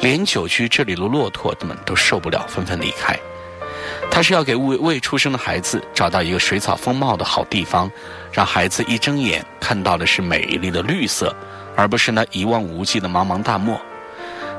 [0.00, 3.14] 连久居这里的骆驼们都受不了，纷纷离开。
[4.10, 7.92] 它是要给未未出生的孩子找到一个水草丰茂的好地方，
[8.32, 11.36] 让孩子一睁眼看到的是美丽的绿色，
[11.76, 13.78] 而不是那一望无际的茫茫大漠。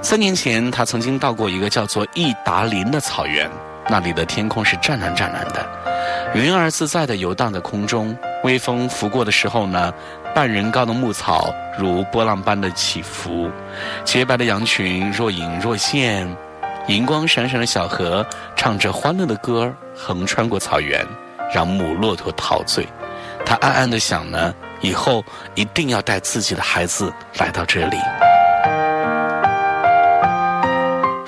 [0.03, 3.49] 三年前，他曾经到过一个叫做意达林的草原，
[3.87, 5.65] 那里的天空是湛蓝湛蓝的，
[6.33, 9.93] 云儿自在地游荡在空中，微风拂过的时候呢，
[10.33, 13.49] 半人高的牧草如波浪般的起伏，
[14.03, 16.27] 洁白的羊群若隐若现，
[16.87, 21.05] 银光闪闪的小河唱着欢乐的歌横穿过草原，
[21.53, 22.87] 让母骆驼陶醉。
[23.45, 27.97] 他暗暗地想呢，以后一定要带自己的孩子来到这里。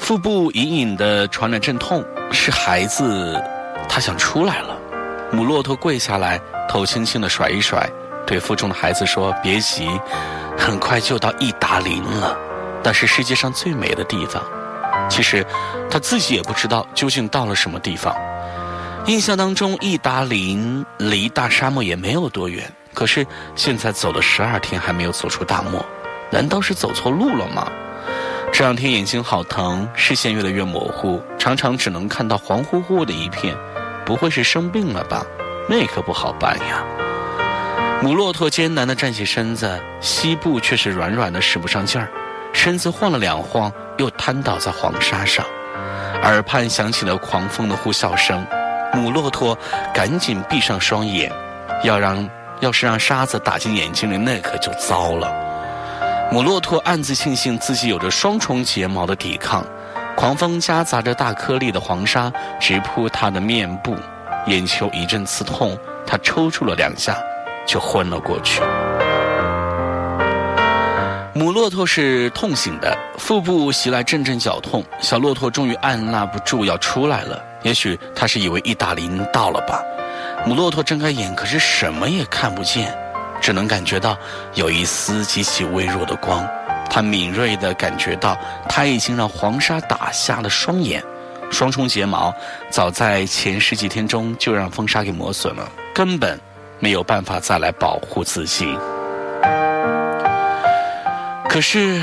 [0.03, 3.41] 腹部隐隐的传来阵痛，是孩子，
[3.87, 4.77] 他想出来了。
[5.31, 6.37] 母骆驼跪下来，
[6.67, 7.89] 头轻轻的甩一甩，
[8.27, 9.87] 对腹中的孩子说：“别急，
[10.57, 12.37] 很快就到意达林了，
[12.83, 14.43] 那是世界上最美的地方。”
[15.09, 15.45] 其实，
[15.89, 18.13] 他自己也不知道究竟到了什么地方。
[19.05, 25.83] 印象当中，意达林离大沙漠也没有多远，可是现在走了十二天还没有走出大漠，
[26.29, 27.71] 难道是走错路了吗？
[28.55, 33.58] 这两天眼睛好疼，视线越来越模糊，常常只能看到黄乎乎的一片。
[34.06, 35.25] 不会是生病了吧？
[35.67, 36.83] 那可不好办呀。
[37.99, 42.08] 母骆驼艰难地站起身子，膝部却是软软的，使不上劲儿，
[42.54, 45.43] 身子晃了两晃，又瘫倒在黄沙上。
[46.21, 48.45] 耳畔响起了狂风的呼啸声，
[48.93, 49.58] 母骆驼
[49.95, 51.31] 赶紧闭上双眼，
[51.83, 52.29] 要让
[52.60, 55.33] 要是让沙子打进眼睛里，那可就糟了。
[56.34, 59.63] 母骆驼暗自庆幸自己有着双重睫毛的抵抗，
[60.17, 63.96] 狂风夹杂着大颗粒的黄沙直扑它的面部，
[64.48, 65.77] 眼球一阵刺痛，
[66.08, 67.15] 它抽搐了两下，
[67.67, 68.63] 就昏了过去。
[71.36, 77.40] 母骆驼是痛醒的，腹部袭来阵阵绞痛，小骆驼终于按捺不住要出来了。
[77.62, 79.84] 也许他是以为意大林到了吧。
[80.48, 82.92] 母骆驼睁开眼，可是什么也看不见。
[83.44, 84.17] 只能感觉到
[84.54, 86.48] 有一丝极其微弱的光，
[86.89, 88.37] 他敏锐地感觉到
[88.69, 91.04] 他已经让黄沙打瞎了双眼，
[91.52, 92.33] 双重睫毛
[92.69, 96.39] 早在前十几天中就让风沙给磨损了，根本
[96.79, 98.65] 没有办法再来保护自己。
[101.50, 102.02] 可是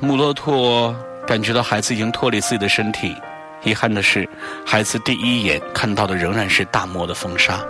[0.00, 0.92] 母骆驼
[1.24, 3.16] 感觉到孩子已经脱离自己的身体，
[3.62, 4.28] 遗憾的是，
[4.66, 7.60] 孩子第一眼看到的仍然是大漠的风沙。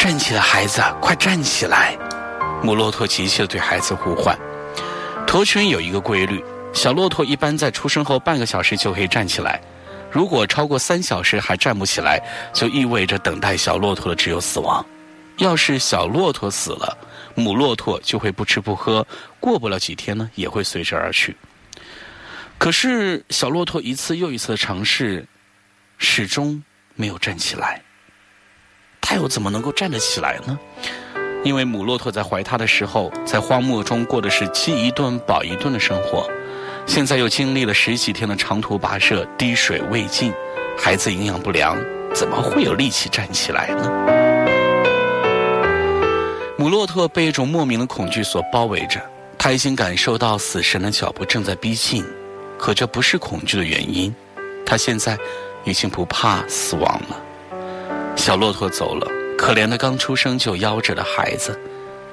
[0.00, 1.94] 站起来，孩子，快站起来！
[2.62, 4.34] 母骆驼急切地对孩子呼唤。
[5.26, 6.42] 驼群有一个规律：
[6.72, 9.60] 小骆驼一般在出生后半个小时就可以站起来，
[10.10, 12.18] 如果超过三小时还站不起来，
[12.54, 14.82] 就意味着等待小骆驼的只有死亡。
[15.36, 16.96] 要是小骆驼死了，
[17.34, 19.06] 母骆驼就会不吃不喝，
[19.38, 21.36] 过不了几天呢，也会随之而去。
[22.56, 25.26] 可是小骆驼一次又一次的尝试，
[25.98, 26.62] 始终
[26.94, 27.82] 没有站起来。
[29.00, 30.58] 他又怎么能够站得起来呢？
[31.42, 36.28] 因为母骆驼在怀他的时候，在荒漠中过的是饥一顿饱一顿的生活，
[36.86, 40.32] 现在又经历了十几天的长途跋涉，滴水未进，
[40.78, 41.78] 孩子营养不良，
[42.14, 43.90] 怎么会有力气站起来呢？
[46.58, 49.00] 母骆驼被一种莫名的恐惧所包围着，
[49.38, 52.04] 他已经感受到死神的脚步正在逼近，
[52.58, 54.14] 可这不是恐惧的原因，
[54.66, 55.16] 他现在
[55.64, 57.16] 已经不怕死亡了。
[58.20, 59.10] 小骆驼走了。
[59.38, 61.58] 可怜的刚出生就夭折的孩子，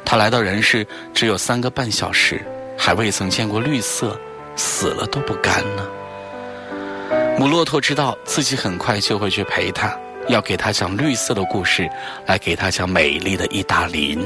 [0.05, 2.41] 他来到人世只有三个半小时，
[2.77, 4.17] 还未曾见过绿色，
[4.55, 5.85] 死了都不甘呢。
[7.37, 9.93] 母骆驼知道自己很快就会去陪他，
[10.29, 11.89] 要给他讲绿色的故事，
[12.25, 14.17] 来给他讲美丽的意大利。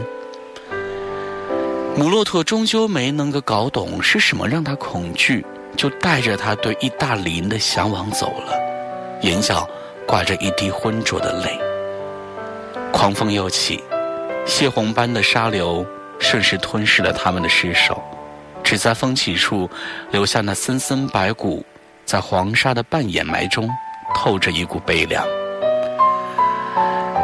[1.98, 5.44] 母骆驼终究没能够搞懂是什么让他恐惧，
[5.76, 8.54] 就带着他对意大利的向往走了，
[9.24, 9.68] 眼角
[10.06, 11.60] 挂着一滴浑浊的泪。
[12.92, 13.84] 狂风又起，
[14.46, 15.86] 血红般的沙流
[16.20, 18.02] 顺势吞噬了他们的尸首，
[18.64, 19.70] 只在风起处
[20.12, 21.66] 留下那森森白骨，
[22.06, 23.70] 在黄沙的半掩埋中
[24.14, 25.26] 透着一股悲凉。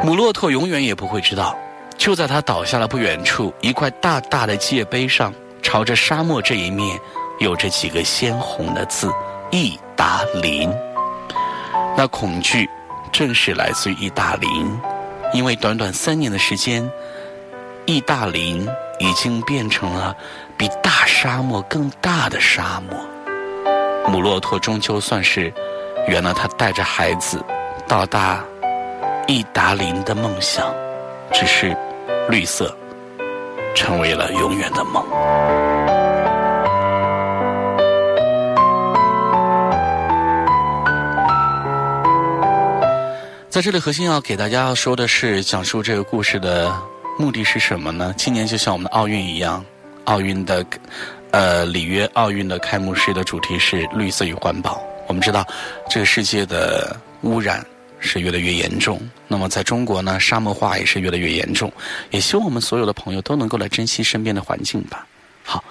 [0.04, 1.56] 母骆驼永远也不会知道，
[1.98, 6.98] 就在它倒下了不远处，一块大大的界碑上，朝着沙漠这一面，
[7.40, 9.12] 有着几个鲜红的字
[9.52, 10.72] ：“意大林。”
[11.96, 12.70] 那恐惧，
[13.12, 14.80] 正是来自于意大林。
[15.34, 16.90] 因为短短三年的时间，
[17.86, 18.68] 意大林
[19.00, 20.16] 已经变成了
[20.58, 22.98] 比大沙漠更大的沙漠。
[24.10, 25.54] 母骆驼终究算是
[26.08, 27.44] 圆了他带着孩子
[27.88, 28.44] 到达
[29.28, 30.74] 意大林的梦想，
[31.34, 31.76] 只是
[32.30, 32.76] 绿色
[33.76, 35.06] 成为了永远的梦。
[43.50, 46.70] 在这里，核心要给大家要说的是，讲述这个故事的
[47.18, 48.14] 目的是什么呢？
[48.18, 49.64] 今年就像我们的奥运一样，
[50.04, 50.66] 奥运的，
[51.32, 54.84] 呃，里约奥运的开幕式的主题是绿色与环保。
[55.08, 55.48] 我们知道，
[55.90, 57.66] 这个世界的污染
[58.00, 59.00] 是越来越严重。
[59.30, 61.72] 那么，在中国呢，沙漠化也是越来越严重。
[62.12, 65.08] 也希望我们所有的朋友都能够来珍惜身边的环境吧。
[65.42, 65.64] 好，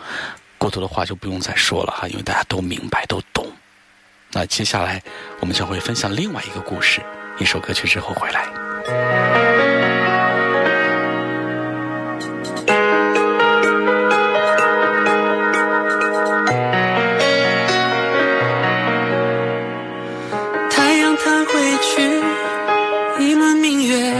[0.57, 3.47] 过多的话就不用再说了哈，因为大家都明白、都懂。
[4.33, 5.01] 那接下来，
[5.41, 7.03] 我们将会分享另外一个故事。
[7.39, 8.47] 一首歌曲之后回来。
[20.70, 22.03] 太阳它会去，
[23.18, 24.14] 一轮明月，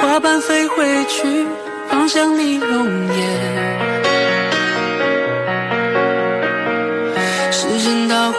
[0.00, 1.46] 花瓣飞回去，
[1.88, 3.55] 芳香你容颜。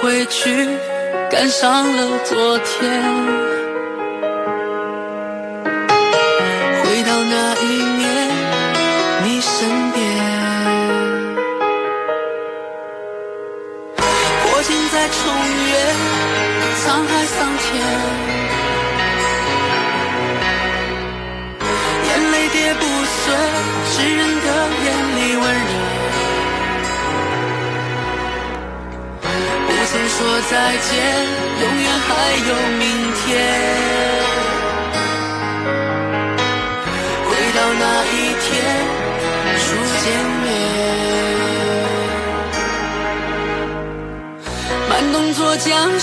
[0.07, 0.65] 回去，
[1.29, 3.03] 赶上了昨天，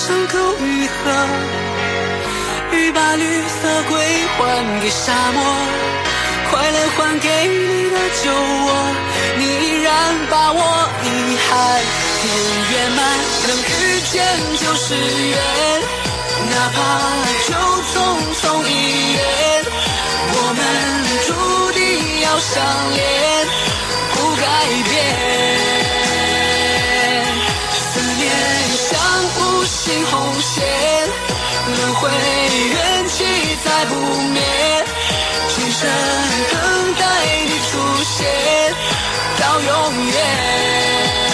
[0.07, 0.93] 伤口愈合，
[2.73, 3.97] 雨把绿色归
[4.37, 5.43] 还给沙漠，
[6.51, 8.67] 快乐还给你的酒窝，
[9.39, 9.89] 你依然
[10.29, 10.61] 把我
[11.05, 11.07] 遗
[11.49, 11.49] 憾。
[12.71, 12.99] 圆满
[13.49, 14.15] 能遇见
[14.61, 15.39] 就是缘，
[16.51, 16.79] 哪怕
[17.49, 17.51] 就
[17.89, 17.95] 匆
[18.43, 18.71] 匆一
[19.15, 19.19] 眼，
[20.35, 20.61] 我们
[21.27, 21.29] 注
[21.73, 21.81] 定
[22.21, 22.53] 要相
[22.93, 23.03] 恋，
[24.13, 24.45] 不改
[24.91, 25.54] 变。
[29.85, 30.65] 心红线，
[31.67, 33.23] 轮回缘起
[33.63, 33.95] 再不
[34.33, 34.41] 灭，
[35.55, 35.87] 今生
[36.51, 37.05] 等待
[37.45, 37.73] 你出
[38.03, 38.27] 现，
[39.39, 41.34] 到永远。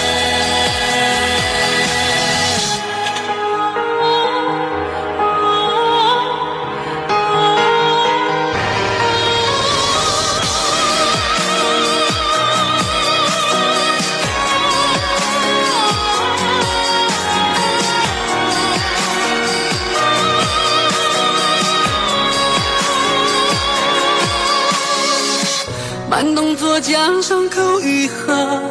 [26.80, 28.62] 将伤口愈合，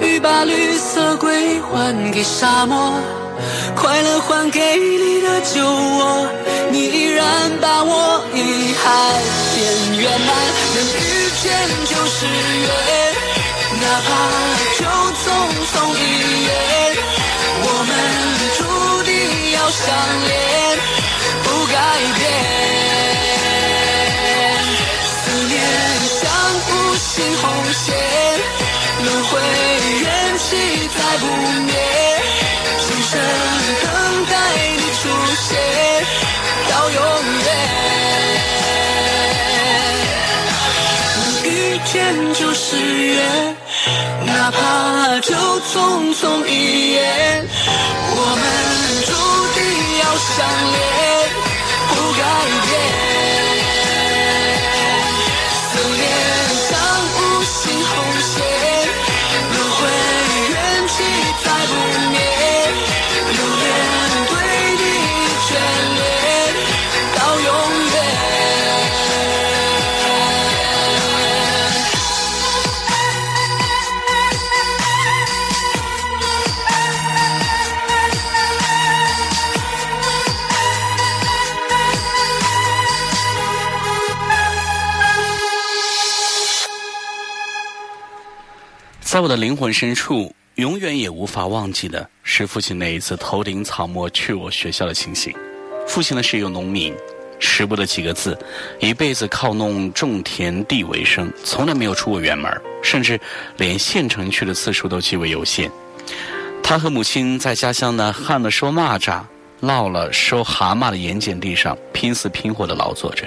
[0.00, 2.94] 雨把绿色归还给沙漠，
[3.76, 6.26] 快乐还给你的酒窝，
[6.70, 7.24] 你依然
[7.60, 8.86] 把我遗憾
[9.54, 9.58] 变
[10.00, 10.30] 圆满，
[10.74, 11.46] 能遇见
[11.84, 12.66] 就是缘，
[13.80, 14.08] 哪怕
[14.78, 14.86] 就
[15.20, 15.22] 匆
[15.68, 16.02] 匆一
[16.46, 16.50] 眼，
[17.64, 17.90] 我们
[18.56, 18.58] 注
[19.04, 19.12] 定
[19.52, 19.84] 要相
[20.26, 20.32] 恋，
[27.18, 27.42] 心红
[27.72, 27.86] 线，
[29.02, 29.30] 轮回
[30.02, 30.06] 缘
[30.38, 30.46] 起
[30.96, 31.24] 再不
[31.66, 31.74] 灭，
[32.86, 33.12] 今生
[33.82, 33.86] 等
[34.26, 34.32] 待
[34.76, 35.02] 你出
[35.42, 35.50] 现
[36.70, 36.98] 到永
[37.42, 37.46] 远。
[41.16, 41.18] 能
[41.50, 41.52] 遇
[41.92, 41.92] 见
[42.34, 43.18] 就是缘，
[44.24, 47.02] 哪怕就匆匆一眼，
[48.14, 48.46] 我们
[49.08, 49.10] 注
[49.56, 49.60] 定
[49.98, 50.02] 要
[50.36, 50.36] 相
[50.72, 50.78] 恋，
[51.88, 52.22] 不改
[52.70, 53.17] 变。
[57.68, 58.57] 惊鸿现
[89.10, 95.34] 在我的灵魂深处，永远也无法忘记的是父亲那一次头顶草沫去我学校的情形。
[95.86, 96.94] 父亲呢是一个农民，
[97.38, 98.38] 识不得几个字，
[98.80, 102.52] 一辈子靠弄种田地为生，从来没有出过远门，
[102.82, 103.18] 甚至
[103.56, 105.70] 连县城去的次数都极为有限。
[106.62, 109.22] 他和母亲在家乡呢旱了收蚂蚱，
[109.62, 113.26] 涝了收蛤蟆的盐碱地上拼死拼活的劳作着，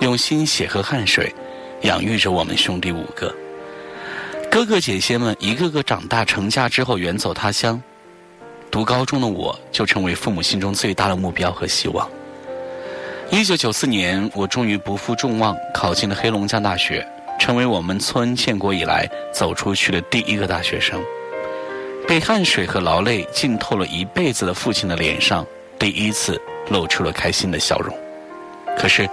[0.00, 1.34] 用心血和汗水
[1.82, 3.34] 养育着我们兄弟五个。
[4.50, 7.80] 哥哥姐姐们一个个长大成家之后远走他乡，
[8.70, 12.08] 读高中的我就成为父母心中最大的目标和希望。
[13.30, 17.06] 一九九四年，我终于不负众望考进了黑龙江大学，
[17.38, 20.98] 成为我们村建国以来走出去的第一个大学生。
[22.08, 25.46] 被汗水和劳累浸透了一辈子的父亲的脸上，
[25.78, 26.40] 第一次
[26.70, 27.94] 露出了开心的笑容。
[28.78, 29.06] 可是，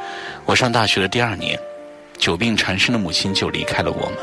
[0.45, 1.59] 我上大学的第二年，
[2.17, 4.17] 久病缠身的母亲就离开了我们。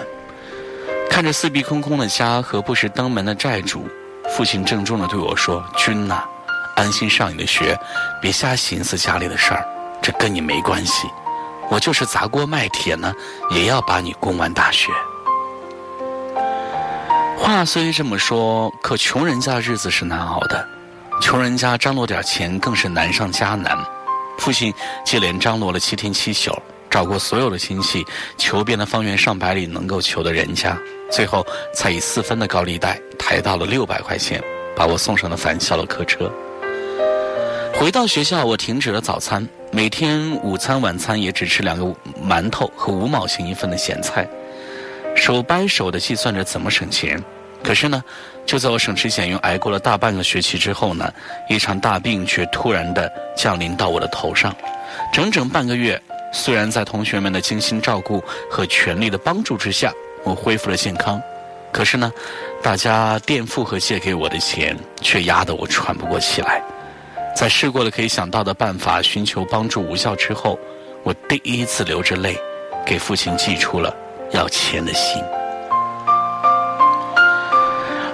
[1.13, 3.87] 看着四壁空空的家和不时登门的债主，
[4.31, 6.25] 父亲郑重地对我说：“君呐，
[6.75, 7.79] 安心上你的学，
[8.19, 9.63] 别瞎寻思家里的事儿，
[10.01, 11.07] 这跟你没关系。
[11.69, 13.13] 我就是砸锅卖铁呢，
[13.51, 14.91] 也要把你供完大学。”
[17.37, 20.67] 话虽这么说，可穷人家日子是难熬的，
[21.21, 23.77] 穷人家张罗点钱更是难上加难。
[24.39, 24.73] 父亲
[25.05, 26.51] 接连张罗了七天七宿。
[26.93, 28.05] 找过所有的亲戚，
[28.37, 30.79] 求遍了方圆上百里能够求的人家，
[31.11, 34.43] 最后才以四分的高利贷抬到了六百块钱，
[34.77, 36.31] 把我送上了返校的客车。
[37.73, 44.29] 回到学校，我停止了早餐，每天午餐、晚餐也只吃两个馒头和五毛钱一份的咸菜，
[45.17, 47.19] 手掰手的计算着怎么省钱。
[47.65, 48.05] 可是呢，
[48.45, 51.11] 就在我省吃俭用挨过了大半个学期之后呢，
[51.49, 54.55] 一场大病却突然的降临到我的头上，
[55.11, 55.99] 整整半个月。
[56.33, 59.93] 虽然在同学们的精心照顾和全力的帮助之下，
[60.25, 61.21] 我恢复了健康，
[61.71, 62.11] 可是呢，
[62.63, 66.63] 大家垫付和借给我的钱却压得我喘不过气来。
[67.37, 70.59] 在试过了可以想到的办法寻求帮助无效之后，
[71.03, 72.37] 我第一次流着泪，
[72.85, 73.95] 给父亲寄出了
[74.33, 75.23] 要钱的信。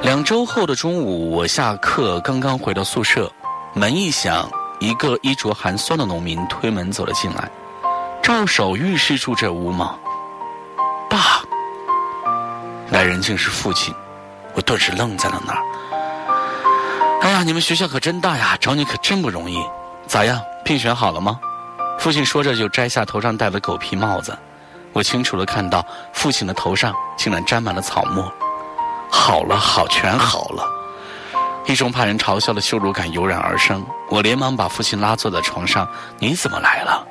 [0.03, 3.31] 两周后的中午，我下课刚刚回到宿舍，
[3.75, 4.49] 门一响，
[4.79, 7.51] 一个衣着寒酸的农民推门走了进来。
[8.29, 9.99] 照手预示住这屋吗？
[11.09, 11.43] 爸，
[12.91, 13.93] 来人竟是父亲，
[14.55, 15.62] 我顿时愣在了那儿。
[17.22, 19.59] 哎呀，你们学校可真大呀，找你可真不容易。
[20.07, 21.41] 咋样，聘选好了吗？
[21.99, 24.37] 父亲说着就摘下头上戴的狗皮帽子。
[24.93, 28.31] 我清楚的看到父亲的头上竟然沾满了草沫。
[29.11, 30.64] 好了，好，全好了。
[31.64, 33.85] 一种怕人嘲笑的羞辱感油然而生。
[34.11, 35.89] 我连忙把父亲拉坐在床上。
[36.18, 37.05] 你怎么来了？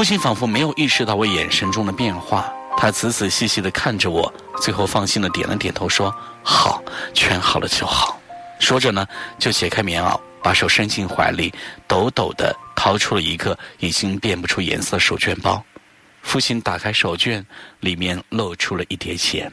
[0.00, 6.10] 父亲仿佛没有意识到我眼神中的变化，他仔仔细细地看着我，最后放心地点了点头，说
[6.42, 6.82] ：“好，
[7.12, 8.18] 全好了就好。”
[8.58, 9.06] 说着呢，
[9.38, 11.52] 就解开棉袄，把手伸进怀里，
[11.86, 15.62] 抖抖地掏出了一个已经变不出颜色的手绢包。
[16.22, 17.44] 父亲打开手绢，
[17.80, 19.52] 里面露出了一叠钱。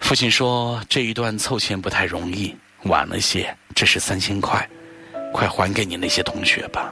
[0.00, 4.66] 父亲说：“这一段凑钱不太容易，晚了些，这是三千块，
[5.34, 6.90] 快还给你那些同学吧。”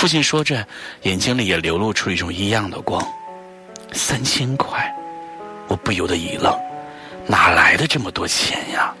[0.00, 0.66] 父亲说着，
[1.02, 3.06] 眼睛里也流露出一种异样的光。
[3.92, 4.90] 三千块，
[5.68, 6.58] 我不由得一愣，
[7.26, 8.94] 哪来的这么多钱呀？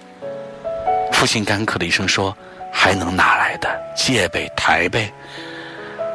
[1.10, 2.36] 父亲干咳的一声说
[2.70, 3.80] ：“还能哪来的？
[3.96, 5.10] 借呗，抬呗，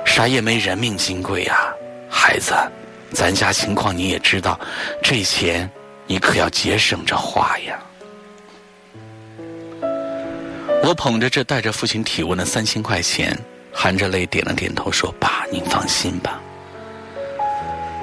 [0.05, 1.73] 啥也没人命金贵呀，
[2.07, 2.53] 孩子，
[3.11, 4.59] 咱家情况你也知道，
[5.01, 5.67] 这钱
[6.05, 7.79] 你可要节省着花呀。”
[10.85, 13.35] 我捧着这带着父亲体温的三千块钱，
[13.75, 16.39] 含着泪点了点头，说：“爸，您放心吧。”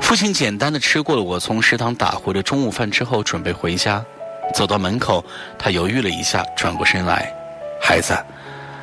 [0.01, 4.05] 父亲简单的吃过了我从食堂打回的中午饭之后，准备回家。
[4.53, 5.25] 走到门口，
[5.59, 7.33] 他犹豫了一下，转过身来
[7.81, 8.15] ：“孩子，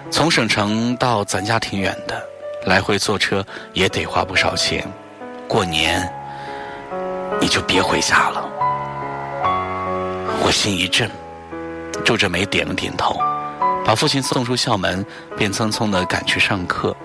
[0.10, 2.20] 从省城到咱家挺远的，
[2.66, 4.84] 来回坐车也得花不少钱。
[5.48, 6.12] 过年
[7.40, 8.50] 你就别回家了。”
[10.42, 11.08] 我心一震，
[12.04, 13.22] 皱着眉点了点头。
[13.86, 15.06] 把父亲送出校门，
[15.38, 16.96] 便匆匆的赶去上课。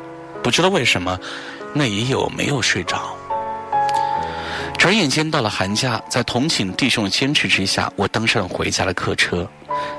[0.43, 1.18] 不知道为什么，
[1.72, 3.16] 那一夜我没有睡着。
[4.79, 9.49] 转眼间到了寒假，在同寝弟兄的坚持之下，我登上了回家的客车。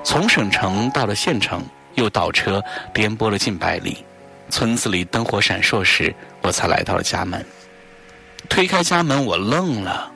[0.04, 1.64] 从省城到了县城，
[1.96, 2.64] 又倒车
[2.94, 4.06] 颠簸了近百里。
[4.52, 6.14] 村子里灯火闪烁时，
[6.44, 7.44] 我才来到了家门。
[8.48, 10.12] 推开家门，我愣了。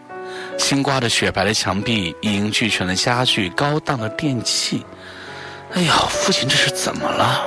[0.59, 4.85] 新刮的雪白的墙壁，一应俱全的家具，高档的电器。
[5.75, 7.45] 哎呀，父亲这是怎么了？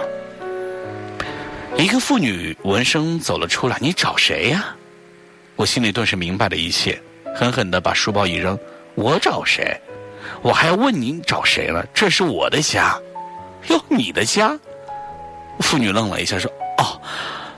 [1.76, 4.74] 一个妇女闻声走了出来，你找谁呀？
[5.56, 7.00] 我心里顿时明白了一切，
[7.34, 8.58] 狠狠的把书包一扔。
[8.94, 9.76] 我找谁？
[10.40, 11.84] 我还要问你找谁了？
[11.92, 12.96] 这是我的家。
[13.68, 14.58] 哟，你的家？
[15.60, 17.00] 妇女愣了一下，说：“哦，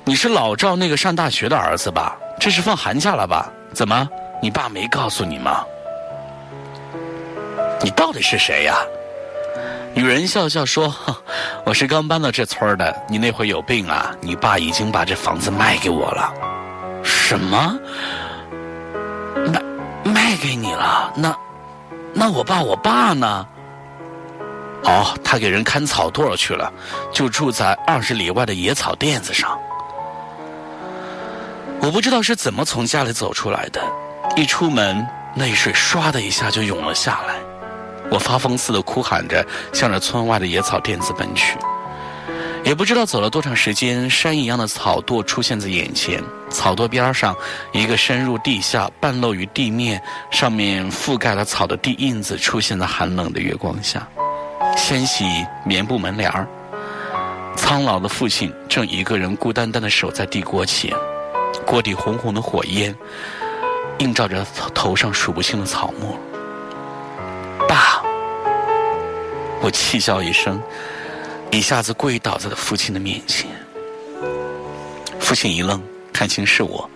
[0.04, 2.16] 你是老赵那个上大学的儿子吧？
[2.40, 3.52] 这是放寒假了吧？
[3.74, 4.08] 怎么，
[4.40, 5.64] 你爸没告诉你吗？
[7.82, 8.78] 你到底是谁呀？”
[9.94, 10.92] 女人笑笑说
[11.64, 12.94] ：“我是刚搬到这村的。
[13.08, 14.10] 你那会有病啊？
[14.20, 16.34] 你爸已经把这房子卖给我了。
[17.04, 17.78] 什么？
[19.46, 19.62] 卖
[20.02, 21.12] 卖给你了？
[21.14, 21.36] 那
[22.12, 23.46] 那我爸我爸呢？
[24.82, 26.72] 哦，他给人看草垛去了，
[27.12, 29.56] 就住在二十里外的野草垫子上。
[31.80, 33.80] 我不知道是怎么从家里走出来的，
[34.36, 37.36] 一出门，泪水唰的一下就涌了下来。”
[38.10, 41.56] 我发疯似的哭喊着，向着村外的野草垫子奔去。
[42.64, 46.22] 也不知道走了多长时间，山一样的草垛出现在眼前。
[46.48, 47.36] 草垛边上，
[47.72, 50.00] 一个深入地下、半露于地面、
[50.30, 54.08] 上面覆盖了草的地印子，出现在寒冷的月光下。
[54.78, 55.24] 掀起
[55.64, 56.48] 棉布门帘儿，
[57.54, 60.90] 苍老的父亲正一个人孤单单的守在地锅前，
[61.66, 62.94] 锅底红红的火焰
[63.98, 64.44] 映照着
[64.74, 66.18] 头上数不清的草木。
[69.64, 70.62] 我气叫一声，
[71.50, 73.48] 一下子跪倒在了父亲的面前。
[75.18, 76.88] 父亲一愣，看清是我，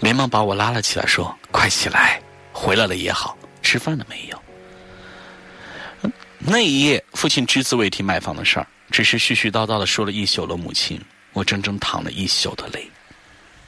[0.00, 2.18] 连忙把我拉了起来，说：“快起来，
[2.50, 10.98] 回来了也好，吃饭了没有？”那一夜，父亲只字未提买房的事儿，只是絮絮叨叨的说了一宿的母亲，
[11.34, 12.90] 我整整淌了一宿的泪。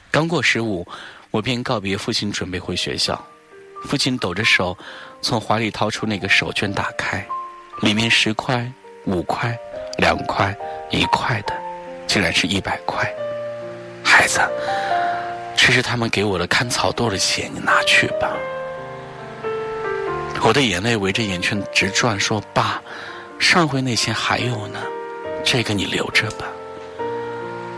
[0.09, 0.83] 刚过十五，
[1.29, 3.23] 我便告别父亲，准备回学校。
[3.83, 4.75] 父亲抖着手。
[5.21, 7.23] 从怀里掏出那个手绢，打开，
[7.81, 8.71] 里面十块、
[9.05, 9.57] 五块、
[9.97, 10.55] 两块、
[10.91, 11.53] 一块的，
[12.07, 13.11] 竟然是一百块。
[14.03, 14.39] 孩子，
[15.57, 18.31] 这是他们给我的看草垛的钱，你拿去吧。
[20.43, 22.81] 我的眼泪围着眼圈直转，说：“爸，
[23.39, 24.79] 上回那钱还有呢，
[25.43, 26.45] 这个你留着吧。”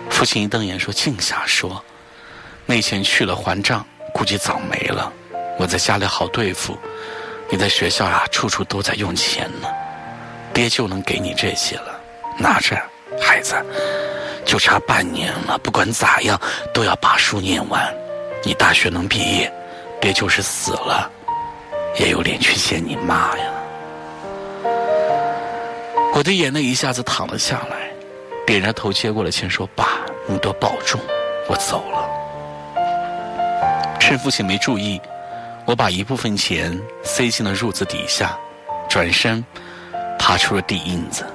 [0.09, 1.83] 父亲一瞪眼说：“净瞎说，
[2.65, 5.11] 那钱去了还账，估计早没了。
[5.57, 6.77] 我在家里好对付。”
[7.49, 9.67] 你在学校啊，处处都在用钱呢，
[10.53, 11.99] 爹就能给你这些了，
[12.37, 12.79] 拿着，
[13.19, 13.55] 孩子，
[14.45, 16.39] 就差半年了，不管咋样
[16.73, 17.91] 都要把书念完，
[18.43, 19.51] 你大学能毕业，
[19.99, 21.11] 爹就是死了，
[21.99, 23.45] 也有脸去见你妈呀。
[26.13, 27.89] 我的眼泪一下子淌了下来，
[28.45, 29.87] 点着头接过了钱，说：“爸，
[30.27, 31.01] 你多保重，
[31.49, 32.07] 我走了。”
[33.99, 35.01] 趁父亲没注意。
[35.65, 38.37] 我把一部分钱塞进了褥子底下，
[38.89, 39.41] 转身
[40.25, 41.25] 爬出了地印子。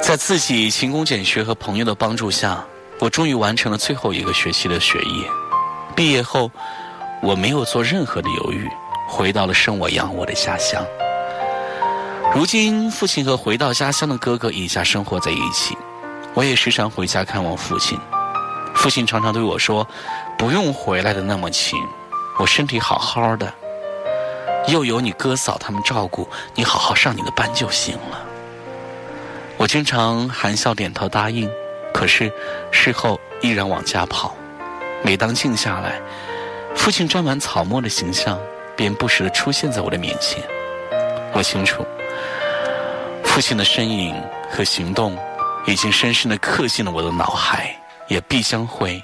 [0.00, 2.64] 在自己勤工俭学和朋友的帮助下，
[2.98, 5.28] 我终于完成了最后一个学期的学业。
[5.94, 6.50] 毕业后，
[7.22, 8.66] 我没有做任何的犹豫，
[9.06, 10.82] 回到了生我养我的家乡。
[12.34, 15.76] 如今，父亲和回到家乡的哥哥一家生活在一起，
[16.32, 17.98] 我也时常回家看望父亲。
[18.74, 19.86] 父亲常常对我说
[20.38, 21.78] ：“不用回来的那么勤。”
[22.40, 23.52] 我身体好好的，
[24.68, 28.24] 又有你哥嫂他们照顾，你好好上你的班就行了。
[29.56, 31.50] 我经常含笑点头答应，
[31.94, 32.30] 可是
[32.70, 34.34] 事后依然往家跑。
[35.02, 36.00] 每当静下来，
[36.74, 38.38] 父亲沾满草沫的形象
[38.76, 40.42] 便不时地出现在我的面前。
[41.32, 41.86] 我清楚，
[43.22, 45.16] 父亲的身影和行动
[45.66, 47.74] 已经深深地刻进了我的脑海，
[48.08, 49.02] 也必将会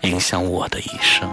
[0.00, 1.28] 影响我的一生。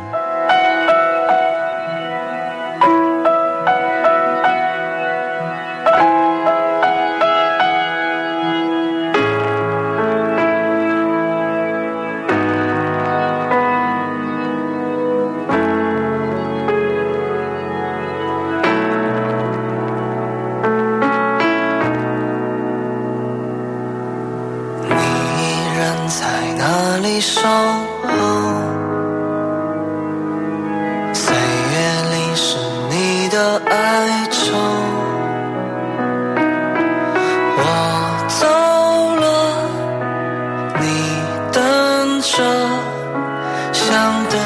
[44.33, 44.39] 灯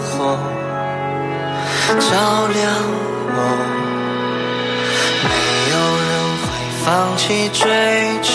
[0.00, 0.38] 火
[2.00, 2.64] 照亮
[3.36, 3.38] 我。
[5.24, 5.28] 没
[5.72, 5.74] 有
[6.08, 6.10] 人
[6.40, 6.44] 会
[6.82, 6.84] 放
[7.18, 7.62] 弃追
[8.22, 8.32] 求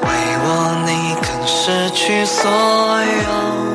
[0.00, 0.08] 为
[0.44, 0.46] 我
[0.86, 0.90] 你
[1.22, 3.71] 肯失去所有。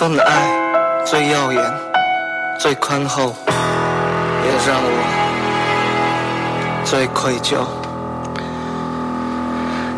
[0.00, 1.60] 这份爱最耀眼，
[2.60, 3.34] 最宽厚，
[4.44, 4.90] 也让我
[6.84, 7.66] 最愧疚。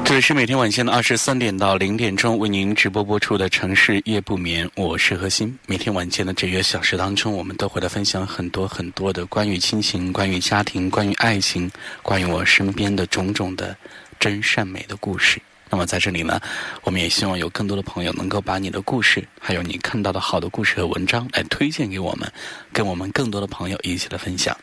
[0.02, 5.54] 这里是每天晚间的二十三点到零点钟为您直播播出的城市夜不眠，我是何欣。
[5.66, 11.70] 每天晚间的这一个小时当中，我们都会来分享很多很多的关于亲情、关于家庭、关于爱情、
[12.02, 13.76] 关于我身边的种种的
[14.18, 15.38] 真善美的故事。
[15.70, 16.40] 那么在这里呢，
[16.82, 22.30] 我们也希望有更多的朋友能够把你的故事，还有你看到的好的故事和文章来推荐给我们，
[22.72, 24.56] 跟我们更多的朋友一起来分享。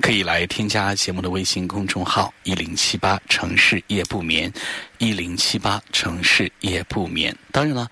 [0.00, 4.50] 可以来添加节目的微信公众号“一零七八城市夜不眠”，
[4.96, 7.36] 一零七八城市夜不眠。
[7.52, 7.86] 当然了，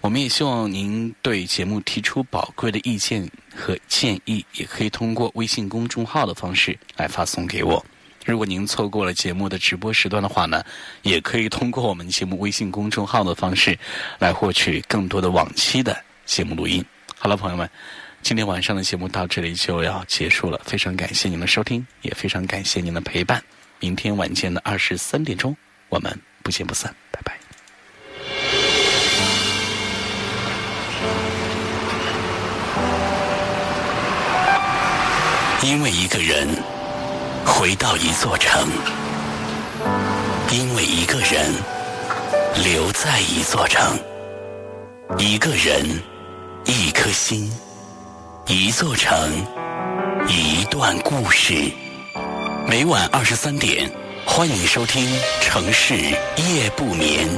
[0.00, 7.84] 我们也希望您对节目提出宝贵的意见和建议，也可以通过微信公众号的方式来发送给我。
[8.30, 10.62] 如果您错过了节目的直播时段的话呢，
[11.02, 13.76] 也可以通过我们节目微信公众号的方式
[14.18, 16.84] 来获取更多的往期的节目录音。
[17.18, 17.68] 好了，朋友们，
[18.22, 23.42] 今天晚上的节目到这里就要结束了，非常感谢您的收听，也非常感谢您的陪伴。
[23.80, 25.56] 明天晚间的二十三点钟，
[25.88, 27.36] 我们不见不散，拜拜。
[35.62, 36.79] 因为一个人。
[37.44, 38.68] 回到一座城，
[40.50, 41.52] 因为一个人
[42.64, 43.98] 留在一座城，
[45.18, 46.02] 一个人，
[46.64, 47.50] 一颗心，
[48.46, 49.14] 一座城，
[50.28, 51.70] 一段故事。
[52.66, 53.90] 每晚二十三点，
[54.26, 55.04] 欢迎收听
[55.40, 57.28] 《城市夜不眠》。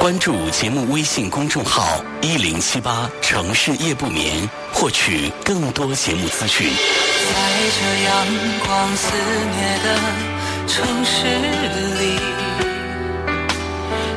[0.00, 6.70] 关注节目微信公众号“一零七八城市夜不眠”，获取更多节目资讯。
[6.70, 7.34] 在
[7.74, 8.26] 这阳
[8.64, 9.12] 光肆
[9.56, 9.98] 虐的
[10.68, 11.26] 城市
[11.98, 12.16] 里，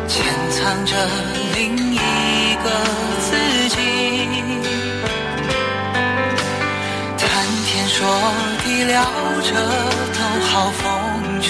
[0.07, 0.95] 潜藏着
[1.55, 1.97] 另一
[2.63, 2.69] 个
[3.19, 3.35] 自
[3.69, 3.75] 己。
[7.17, 7.27] 谈
[7.65, 8.05] 天说
[8.63, 9.03] 地聊
[9.41, 9.49] 着
[10.13, 11.49] 都好风趣，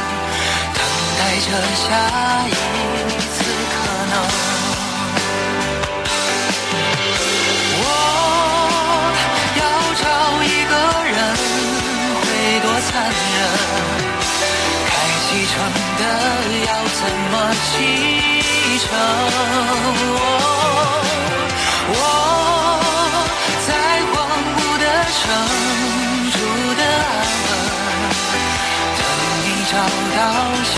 [1.41, 1.83] 着下
[2.47, 2.49] 一
[3.33, 3.35] 次
[3.73, 3.75] 可
[4.11, 4.13] 能。
[7.77, 7.83] 我
[9.57, 9.61] 要
[10.01, 10.03] 找
[10.43, 10.73] 一个
[11.09, 11.17] 人
[12.21, 12.23] 会
[12.61, 12.89] 多残
[13.33, 13.35] 忍，
[14.87, 14.89] 该
[15.25, 15.53] 启程
[15.99, 16.01] 的
[16.67, 16.69] 要
[16.99, 17.33] 怎么
[17.65, 17.73] 启
[18.79, 18.85] 程？
[21.93, 21.95] 我
[23.67, 23.69] 在
[24.11, 24.13] 荒
[24.55, 24.85] 芜的
[25.17, 25.19] 城
[26.31, 26.35] 住
[26.77, 27.13] 的安
[27.47, 27.49] 稳，
[28.97, 28.99] 等
[29.43, 29.73] 你找
[30.15, 30.19] 到
[30.63, 30.73] 下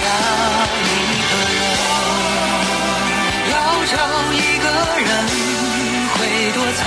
[6.53, 6.81] 多残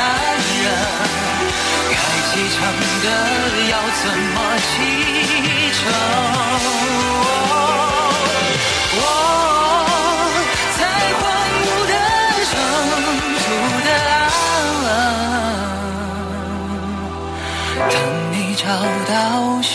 [0.62, 0.66] 忍
[1.90, 1.94] 该
[2.28, 2.56] 启程
[3.02, 3.06] 的
[3.68, 4.02] 要怎
[4.34, 4.72] 么启
[5.76, 5.78] 程？
[8.98, 9.04] 我喔喔
[10.78, 10.80] 再
[11.18, 11.20] 荒
[11.62, 11.92] 无的
[12.46, 12.52] 圣
[13.42, 13.44] 主
[13.84, 14.22] 的安
[14.82, 14.86] 稳
[17.90, 17.94] 等
[18.32, 18.62] 你找
[19.08, 19.14] 到
[19.62, 19.74] 夏